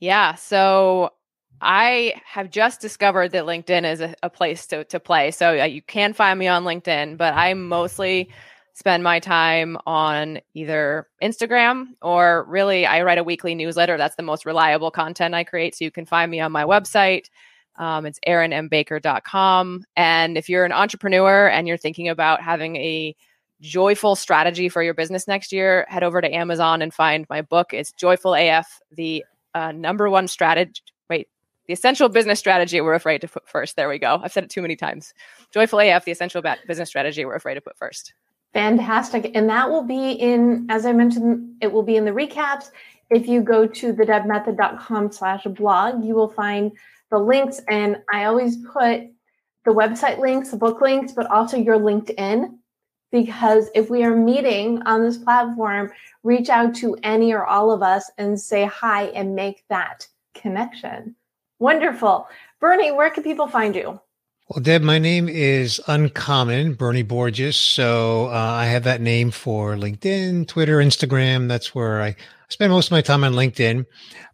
[0.00, 0.36] Yeah.
[0.36, 1.12] So
[1.60, 5.30] I have just discovered that LinkedIn is a, a place to, to play.
[5.30, 8.30] So uh, you can find me on LinkedIn, but I'm mostly
[8.74, 13.96] spend my time on either Instagram or really I write a weekly newsletter.
[13.96, 15.76] That's the most reliable content I create.
[15.76, 17.30] So you can find me on my website.
[17.76, 19.84] Um, it's erinmbaker.com.
[19.96, 23.16] And if you're an entrepreneur and you're thinking about having a
[23.60, 27.72] joyful strategy for your business next year, head over to Amazon and find my book.
[27.72, 30.82] It's Joyful AF, the uh, number one strategy.
[31.08, 31.28] Wait,
[31.66, 33.76] the essential business strategy we're afraid to put first.
[33.76, 34.20] There we go.
[34.22, 35.14] I've said it too many times.
[35.52, 38.14] Joyful AF, the essential business strategy we're afraid to put first.
[38.54, 39.32] Fantastic.
[39.34, 42.70] And that will be in, as I mentioned, it will be in the recaps.
[43.10, 46.72] If you go to thedebmethod.com slash blog, you will find
[47.10, 47.60] the links.
[47.68, 49.02] And I always put
[49.64, 52.56] the website links, the book links, but also your LinkedIn.
[53.10, 55.90] Because if we are meeting on this platform,
[56.22, 61.16] reach out to any or all of us and say hi and make that connection.
[61.58, 62.28] Wonderful.
[62.60, 64.00] Bernie, where can people find you?
[64.48, 67.56] Well, Deb, my name is uncommon, Bernie Borges.
[67.56, 71.48] So uh, I have that name for LinkedIn, Twitter, Instagram.
[71.48, 72.14] That's where I
[72.50, 73.86] spend most of my time on LinkedIn.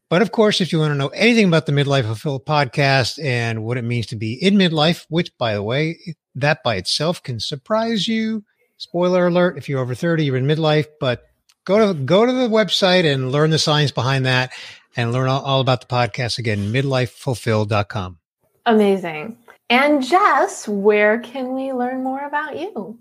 [0.08, 3.62] But of course, if you want to know anything about the Midlife Fulfilled podcast and
[3.62, 5.96] what it means to be in midlife, which by the way,
[6.34, 8.42] that by itself can surprise you.
[8.78, 11.22] Spoiler alert, if you're over 30, you're in midlife, but
[11.64, 14.50] go to go to the website and learn the science behind that
[14.96, 18.18] and learn all, all about the podcast again, midlifefulfilled.com.
[18.66, 19.36] Amazing.
[19.70, 22.98] And Jess, where can we learn more about you?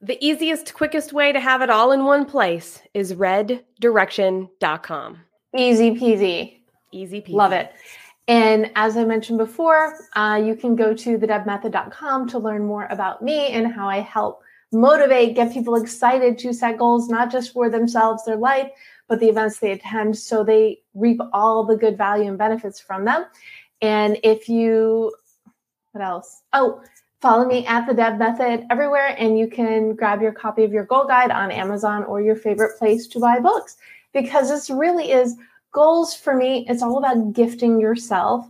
[0.00, 5.18] The easiest, quickest way to have it all in one place is reddirection.com.
[5.56, 6.56] Easy peasy.
[6.90, 7.32] Easy peasy.
[7.32, 7.72] Love it.
[8.26, 13.22] And as I mentioned before, uh, you can go to thedebmethod.com to learn more about
[13.22, 14.42] me and how I help
[14.72, 18.68] motivate, get people excited to set goals, not just for themselves, their life,
[19.06, 23.04] but the events they attend so they reap all the good value and benefits from
[23.04, 23.24] them.
[23.80, 25.14] And if you
[25.98, 26.42] what else?
[26.52, 26.80] Oh,
[27.20, 30.84] follow me at the Deb Method everywhere, and you can grab your copy of your
[30.84, 33.76] goal guide on Amazon or your favorite place to buy books
[34.12, 35.36] because this really is
[35.72, 36.64] goals for me.
[36.68, 38.46] It's all about gifting yourself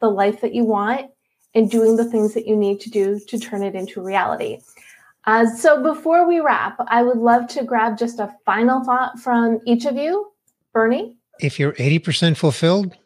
[0.00, 1.10] the life that you want
[1.54, 4.58] and doing the things that you need to do to turn it into reality.
[5.24, 9.58] Uh, so before we wrap, I would love to grab just a final thought from
[9.66, 10.32] each of you.
[10.72, 11.16] Bernie?
[11.40, 12.96] If you're 80% fulfilled,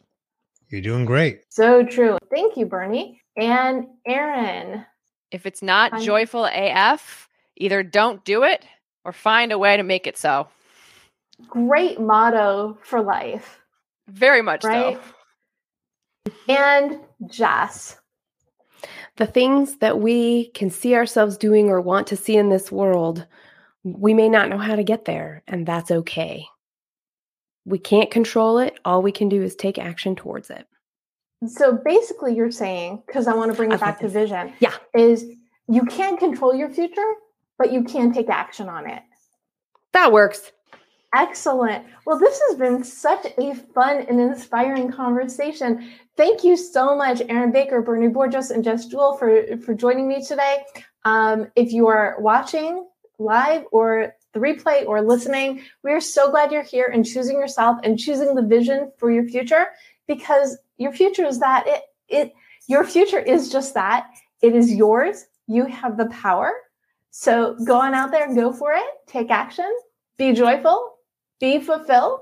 [0.69, 1.41] you're doing great.
[1.49, 2.17] So true.
[2.29, 3.21] Thank you, Bernie.
[3.37, 4.85] And Erin.
[5.31, 8.65] If it's not I'm- joyful AF, either don't do it
[9.05, 10.47] or find a way to make it so.
[11.47, 13.59] Great motto for life.
[14.07, 14.99] Very much right?
[16.25, 16.31] so.
[16.49, 17.97] And Jess.
[19.17, 23.25] The things that we can see ourselves doing or want to see in this world,
[23.83, 26.45] we may not know how to get there, and that's okay.
[27.65, 28.79] We can't control it.
[28.85, 30.67] All we can do is take action towards it.
[31.45, 35.25] So basically, you're saying, because I want to bring it back to vision, yeah, is
[35.67, 37.13] you can't control your future,
[37.59, 39.03] but you can take action on it.
[39.93, 40.51] That works.
[41.15, 41.85] Excellent.
[42.05, 45.89] Well, this has been such a fun and inspiring conversation.
[46.17, 50.23] Thank you so much, Erin Baker, Bernie Borges, and Jess Dewell for, for joining me
[50.23, 50.63] today.
[51.05, 52.87] Um, if you are watching
[53.19, 57.79] live or the replay or listening, we are so glad you're here and choosing yourself
[57.83, 59.67] and choosing the vision for your future
[60.07, 62.33] because your future is that it it
[62.67, 64.07] your future is just that.
[64.41, 65.25] It is yours.
[65.47, 66.51] You have the power.
[67.11, 68.85] So go on out there and go for it.
[69.07, 69.71] Take action.
[70.17, 70.95] Be joyful.
[71.39, 72.19] Be fulfilled.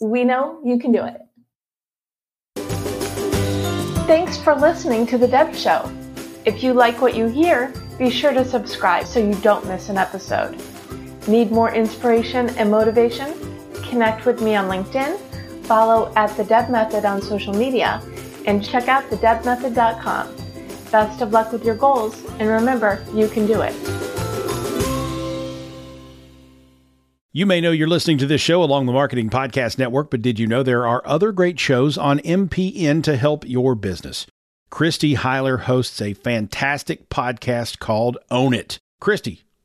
[0.00, 1.20] We know you can do it.
[4.06, 5.90] Thanks for listening to the deb show.
[6.44, 9.98] If you like what you hear be sure to subscribe so you don't miss an
[9.98, 10.58] episode.
[11.28, 13.34] Need more inspiration and motivation?
[13.90, 15.20] Connect with me on linkedin
[15.70, 18.02] follow at The Deb Method on social media,
[18.44, 20.34] and check out thedebmethod.com.
[20.90, 23.72] Best of luck with your goals, and remember, you can do it.
[27.30, 30.40] You may know you're listening to this show along the Marketing Podcast Network, but did
[30.40, 34.26] you know there are other great shows on MPN to help your business?
[34.70, 38.80] Christy Heiler hosts a fantastic podcast called Own It.
[39.00, 39.44] Christy,